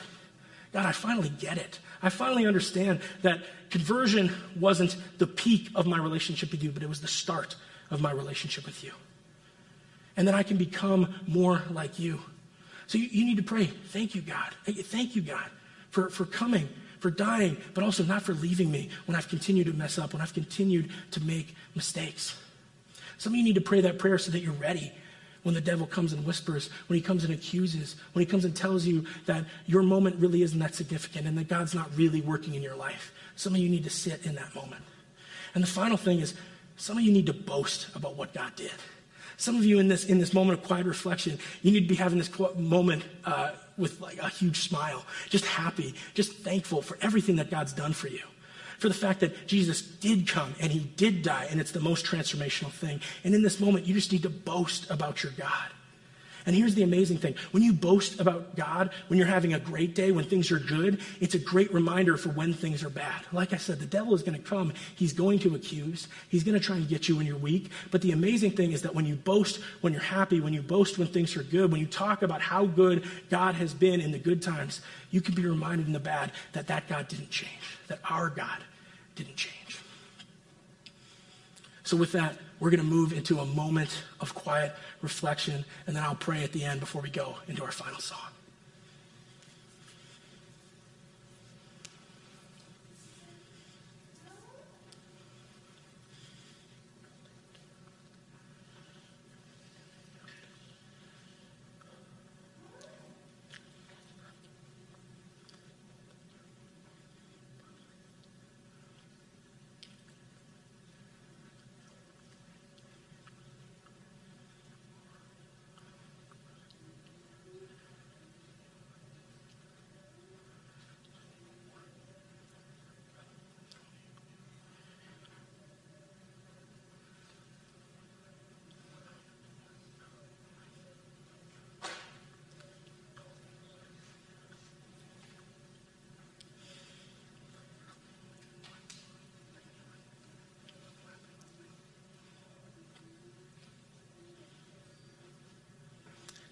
God, 0.74 0.88
I 0.88 0.94
finally 0.94 1.30
get 1.30 1.60
it. 1.60 1.78
I 2.04 2.10
finally 2.10 2.46
understand 2.46 3.02
that 3.22 3.42
conversion 3.70 4.34
wasn't 4.60 4.96
the 5.18 5.28
peak 5.28 5.70
of 5.76 5.86
my 5.86 5.98
relationship 5.98 6.52
with 6.52 6.64
you, 6.64 6.72
but 6.72 6.84
it 6.84 6.90
was 6.90 7.02
the 7.02 7.08
start 7.08 7.56
of 7.90 8.02
my 8.02 8.12
relationship 8.12 8.66
with 8.66 8.84
you. 8.84 8.92
And 10.18 10.28
that 10.28 10.36
I 10.36 10.44
can 10.44 10.58
become 10.58 11.14
more 11.28 11.64
like 11.72 12.00
you. 12.00 12.20
So 12.88 12.98
you, 12.98 13.08
you 13.12 13.26
need 13.26 13.38
to 13.38 13.44
pray, 13.44 13.66
thank 13.66 14.16
you, 14.16 14.22
God. 14.22 14.54
Thank 14.66 15.16
you, 15.16 15.22
God, 15.22 15.46
for, 15.92 16.10
for 16.10 16.26
coming, 16.26 16.68
for 17.00 17.10
dying, 17.10 17.58
but 17.74 17.84
also 17.84 18.04
not 18.04 18.24
for 18.24 18.34
leaving 18.34 18.72
me 18.72 18.90
when 19.06 19.16
I've 19.16 19.30
continued 19.30 19.68
to 19.68 19.74
mess 19.74 19.98
up, 19.98 20.14
when 20.14 20.22
I've 20.22 20.34
continued 20.34 20.90
to 21.12 21.24
make 21.24 21.56
mistakes. 21.76 22.38
Some 23.18 23.34
of 23.34 23.38
you 23.38 23.44
need 23.44 23.56
to 23.56 23.62
pray 23.62 23.82
that 23.82 24.00
prayer 24.00 24.18
so 24.18 24.32
that 24.32 24.40
you're 24.40 24.54
ready 24.54 24.92
when 25.44 25.56
the 25.56 25.62
devil 25.62 25.88
comes 25.88 26.14
and 26.14 26.26
whispers, 26.26 26.70
when 26.88 26.96
he 26.96 27.02
comes 27.02 27.24
and 27.24 27.34
accuses, 27.34 27.96
when 28.14 28.24
he 28.26 28.30
comes 28.30 28.46
and 28.46 28.56
tells 28.56 28.86
you 28.86 29.06
that 29.26 29.46
your 29.66 29.82
moment 29.82 30.16
really 30.18 30.44
isn't 30.44 30.60
that 30.60 30.76
significant 30.76 31.28
and 31.28 31.38
that 31.38 31.48
God's 31.48 31.74
not 31.74 31.90
really 31.96 32.22
working 32.22 32.54
in 32.54 32.62
your 32.62 32.76
life. 32.76 33.12
Some 33.36 33.56
of 33.56 33.60
you 33.60 33.70
need 33.70 33.84
to 33.86 33.90
sit 33.90 34.26
in 34.26 34.36
that 34.36 34.54
moment. 34.54 34.84
And 35.54 35.64
the 35.64 35.68
final 35.68 35.98
thing 35.98 36.20
is, 36.20 36.34
some 36.78 36.98
of 36.98 37.04
you 37.04 37.12
need 37.12 37.26
to 37.28 37.34
boast 37.34 37.88
about 37.96 38.16
what 38.16 38.34
God 38.34 38.56
did. 38.56 38.72
Some 39.38 39.56
of 39.56 39.66
you 39.66 39.80
in 39.80 39.88
this, 39.88 40.06
in 40.06 40.20
this 40.20 40.34
moment 40.34 40.60
of 40.60 40.66
quiet 40.66 40.86
reflection, 40.86 41.40
you 41.64 41.72
need 41.72 41.82
to 41.82 41.88
be 41.88 41.96
having 41.96 42.20
this 42.20 42.30
moment 42.56 43.04
uh, 43.26 43.52
with 43.78 44.00
like 44.00 44.20
a 44.20 44.30
huge 44.30 44.68
smile, 44.68 45.04
just 45.30 45.46
happy, 45.46 45.96
just 46.14 46.34
thankful 46.34 46.82
for 46.82 46.98
everything 47.02 47.38
that 47.38 47.50
God's 47.50 47.74
done 47.74 47.94
for 47.94 48.08
you. 48.08 48.22
For 48.82 48.88
the 48.88 48.96
fact 48.96 49.20
that 49.20 49.46
Jesus 49.46 49.84
did 49.84 50.28
come 50.28 50.56
and 50.60 50.72
he 50.72 50.80
did 50.80 51.22
die, 51.22 51.48
and 51.52 51.62
it's 51.62 51.70
the 51.70 51.80
most 51.80 52.04
transformational 52.04 52.72
thing. 52.72 53.00
And 53.24 53.36
in 53.36 53.44
this 53.44 53.60
moment, 53.60 53.86
you 53.86 53.94
just 53.94 54.12
need 54.12 54.24
to 54.24 54.30
boast 54.32 54.90
about 54.90 55.22
your 55.22 55.34
God. 55.34 55.70
And 56.48 56.56
here's 56.56 56.74
the 56.74 56.82
amazing 56.82 57.20
thing 57.20 57.36
when 57.52 57.62
you 57.62 57.74
boast 57.74 58.20
about 58.20 58.56
God, 58.56 58.90
when 59.08 59.20
you're 59.20 59.28
having 59.28 59.54
a 59.54 59.60
great 59.60 59.94
day, 59.94 60.12
when 60.12 60.26
things 60.26 60.52
are 60.52 60.58
good, 60.58 61.00
it's 61.20 61.36
a 61.36 61.40
great 61.40 61.72
reminder 61.72 62.18
for 62.18 62.30
when 62.30 62.54
things 62.56 62.84
are 62.84 62.90
bad. 62.90 63.22
Like 63.32 63.54
I 63.54 63.58
said, 63.58 63.80
the 63.80 63.86
devil 63.86 64.16
is 64.16 64.24
going 64.24 64.42
to 64.42 64.44
come. 64.44 64.74
He's 64.96 65.14
going 65.14 65.38
to 65.40 65.54
accuse. 65.54 66.08
He's 66.30 66.44
going 66.44 66.58
to 66.58 66.66
try 66.66 66.78
and 66.78 66.88
get 66.88 67.08
you 67.08 67.18
when 67.18 67.28
you're 67.28 67.38
weak. 67.38 67.70
But 67.92 68.02
the 68.02 68.14
amazing 68.14 68.54
thing 68.54 68.72
is 68.72 68.82
that 68.82 68.96
when 68.96 69.06
you 69.06 69.14
boast 69.14 69.60
when 69.82 69.94
you're 69.94 70.02
happy, 70.02 70.40
when 70.40 70.54
you 70.54 70.64
boast 70.64 70.98
when 70.98 71.08
things 71.08 71.38
are 71.38 71.44
good, 71.44 71.72
when 71.72 71.82
you 71.82 71.86
talk 71.86 72.24
about 72.24 72.42
how 72.42 72.66
good 72.66 73.04
God 73.30 73.54
has 73.54 73.76
been 73.76 74.02
in 74.02 74.12
the 74.12 74.18
good 74.18 74.42
times, 74.42 74.82
you 75.12 75.22
can 75.22 75.36
be 75.36 75.46
reminded 75.46 75.86
in 75.86 75.94
the 75.94 76.00
bad 76.00 76.32
that 76.54 76.66
that 76.66 76.88
God 76.90 77.08
didn't 77.08 77.30
change, 77.30 77.78
that 77.92 78.00
our 78.10 78.30
God 78.30 78.60
didn't 79.16 79.36
change. 79.36 79.80
So, 81.84 81.98
with 81.98 82.14
that, 82.14 82.38
we're 82.62 82.70
going 82.70 82.80
to 82.80 82.86
move 82.86 83.12
into 83.12 83.40
a 83.40 83.46
moment 83.46 84.04
of 84.22 84.34
quiet 84.34 84.74
reflection, 85.02 85.66
and 85.88 85.96
then 85.96 86.04
I'll 86.04 86.16
pray 86.16 86.44
at 86.44 86.54
the 86.54 86.64
end 86.64 86.80
before 86.80 87.02
we 87.02 87.10
go 87.10 87.36
into 87.50 87.66
our 87.66 87.72
final 87.72 88.00
song. 88.00 88.30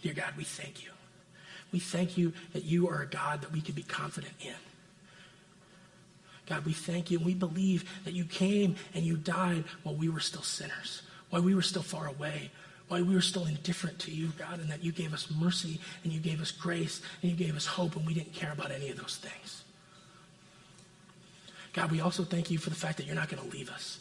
Dear 0.01 0.13
God, 0.13 0.33
we 0.37 0.43
thank 0.43 0.83
you. 0.83 0.89
We 1.71 1.79
thank 1.79 2.17
you 2.17 2.33
that 2.53 2.63
you 2.63 2.89
are 2.89 3.01
a 3.01 3.07
God 3.07 3.41
that 3.41 3.51
we 3.51 3.61
can 3.61 3.75
be 3.75 3.83
confident 3.83 4.33
in. 4.41 4.55
God, 6.47 6.65
we 6.65 6.73
thank 6.73 7.11
you 7.11 7.17
and 7.17 7.25
we 7.25 7.35
believe 7.35 7.87
that 8.05 8.13
you 8.13 8.25
came 8.25 8.75
and 8.95 9.05
you 9.05 9.17
died 9.17 9.65
while 9.83 9.95
we 9.95 10.09
were 10.09 10.19
still 10.19 10.41
sinners, 10.41 11.03
while 11.29 11.43
we 11.43 11.53
were 11.53 11.61
still 11.61 11.83
far 11.83 12.07
away, 12.07 12.49
while 12.87 13.03
we 13.03 13.13
were 13.13 13.21
still 13.21 13.45
indifferent 13.45 13.99
to 13.99 14.11
you, 14.11 14.29
God, 14.37 14.59
and 14.59 14.69
that 14.71 14.83
you 14.83 14.91
gave 14.91 15.13
us 15.13 15.29
mercy 15.39 15.79
and 16.03 16.11
you 16.11 16.19
gave 16.19 16.41
us 16.41 16.51
grace 16.51 17.01
and 17.21 17.29
you 17.29 17.37
gave 17.37 17.55
us 17.55 17.67
hope 17.67 17.95
and 17.95 18.05
we 18.05 18.15
didn't 18.15 18.33
care 18.33 18.51
about 18.51 18.71
any 18.71 18.89
of 18.89 18.97
those 18.97 19.17
things. 19.17 19.63
God, 21.73 21.91
we 21.91 22.01
also 22.01 22.23
thank 22.23 22.49
you 22.49 22.57
for 22.57 22.71
the 22.71 22.75
fact 22.75 22.97
that 22.97 23.05
you're 23.05 23.15
not 23.15 23.29
going 23.29 23.47
to 23.47 23.55
leave 23.55 23.69
us. 23.69 23.99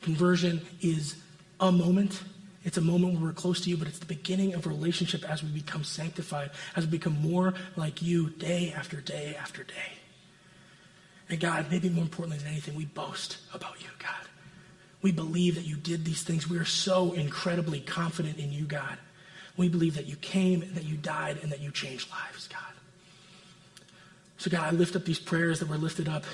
Conversion 0.00 0.62
is 0.80 1.16
a 1.60 1.70
moment, 1.70 2.22
it's 2.64 2.78
a 2.78 2.80
moment 2.80 3.14
where 3.14 3.24
we're 3.24 3.32
close 3.32 3.60
to 3.62 3.70
you, 3.70 3.76
but 3.76 3.86
it's 3.86 3.98
the 3.98 4.06
beginning 4.06 4.54
of 4.54 4.64
a 4.64 4.70
relationship 4.70 5.28
as 5.30 5.42
we 5.42 5.50
become 5.50 5.84
sanctified, 5.84 6.50
as 6.74 6.86
we 6.86 6.92
become 6.92 7.20
more 7.20 7.54
like 7.76 8.00
you 8.00 8.30
day 8.30 8.72
after 8.74 9.00
day 9.00 9.36
after 9.38 9.62
day. 9.62 9.92
And 11.28 11.38
God, 11.38 11.66
maybe 11.70 11.90
more 11.90 12.02
importantly 12.02 12.38
than 12.38 12.48
anything, 12.48 12.74
we 12.74 12.86
boast 12.86 13.36
about 13.52 13.80
you, 13.82 13.88
God. 13.98 14.10
We 15.02 15.12
believe 15.12 15.56
that 15.56 15.66
you 15.66 15.76
did 15.76 16.04
these 16.06 16.22
things. 16.22 16.48
We 16.48 16.58
are 16.58 16.64
so 16.64 17.12
incredibly 17.12 17.80
confident 17.80 18.38
in 18.38 18.50
you, 18.50 18.64
God. 18.64 18.96
We 19.56 19.68
believe 19.68 19.94
that 19.94 20.06
you 20.06 20.16
came, 20.16 20.60
that 20.74 20.84
you 20.84 20.96
died, 20.96 21.38
and 21.42 21.52
that 21.52 21.60
you 21.60 21.70
changed 21.70 22.10
lives, 22.10 22.48
God. 22.48 22.60
So, 24.38 24.50
God, 24.50 24.62
I 24.62 24.70
lift 24.70 24.96
up 24.96 25.04
these 25.04 25.18
prayers 25.18 25.60
that 25.60 25.68
were 25.68 25.76
lifted 25.76 26.08
up 26.08 26.24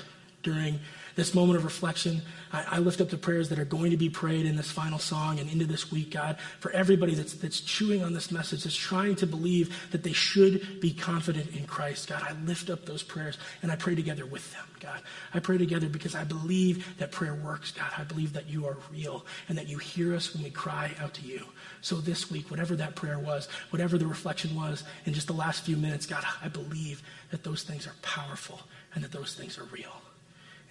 during 0.43 0.79
this 1.15 1.33
moment 1.33 1.57
of 1.57 1.63
reflection. 1.63 2.21
I, 2.51 2.65
I, 2.71 2.79
lift 2.79 3.01
up 3.01 3.09
the 3.09 3.17
prayers 3.17 3.49
that 3.49 3.59
are 3.59 3.65
going 3.65 3.91
to 3.91 3.97
be 3.97 4.09
prayed 4.09 4.45
in 4.45 4.55
this 4.55 4.71
final 4.71 4.99
song 4.99 5.39
and 5.39 5.49
into 5.49 5.65
this 5.65 5.91
week, 5.91 6.11
God, 6.11 6.37
for 6.59 6.71
everybody 6.71 7.15
that's, 7.15 7.33
that's 7.33 7.61
chewing 7.61 8.03
on 8.03 8.13
this 8.13 8.31
message, 8.31 8.63
that's 8.63 8.75
trying 8.75 9.15
to 9.17 9.27
believe 9.27 9.75
that 9.91 10.03
they 10.03 10.13
should 10.13 10.79
be 10.79 10.93
confident 10.93 11.55
in 11.55 11.65
Christ. 11.65 12.09
God, 12.09 12.23
I 12.23 12.33
lift 12.45 12.69
up 12.69 12.85
those 12.85 13.03
prayers 13.03 13.37
and 13.61 13.71
I 13.71 13.75
pray 13.75 13.95
together 13.95 14.25
with 14.25 14.51
them, 14.53 14.65
God. 14.79 15.01
I 15.33 15.39
pray 15.39 15.57
together 15.57 15.87
because 15.87 16.15
I 16.15 16.23
believe 16.23 16.97
that 16.97 17.11
prayer 17.11 17.35
works, 17.35 17.71
God. 17.71 17.91
I 17.97 18.03
believe 18.03 18.33
that 18.33 18.49
you 18.49 18.65
are 18.67 18.77
real 18.91 19.25
and 19.49 19.57
that 19.57 19.67
you 19.67 19.77
hear 19.77 20.15
us 20.15 20.33
when 20.33 20.43
we 20.43 20.49
cry 20.49 20.91
out 20.99 21.13
to 21.15 21.21
you. 21.21 21.45
So 21.81 21.95
this 21.95 22.29
week, 22.29 22.49
whatever 22.51 22.75
that 22.75 22.95
prayer 22.95 23.19
was, 23.19 23.47
whatever 23.69 23.97
the 23.97 24.07
reflection 24.07 24.55
was 24.55 24.83
in 25.05 25.13
just 25.13 25.27
the 25.27 25.33
last 25.33 25.63
few 25.63 25.77
minutes, 25.77 26.05
God, 26.05 26.23
I 26.43 26.47
believe 26.47 27.01
that 27.31 27.43
those 27.43 27.63
things 27.63 27.87
are 27.87 27.95
powerful 28.01 28.61
and 28.93 29.03
that 29.03 29.11
those 29.11 29.33
things 29.33 29.57
are 29.57 29.63
real. 29.65 30.01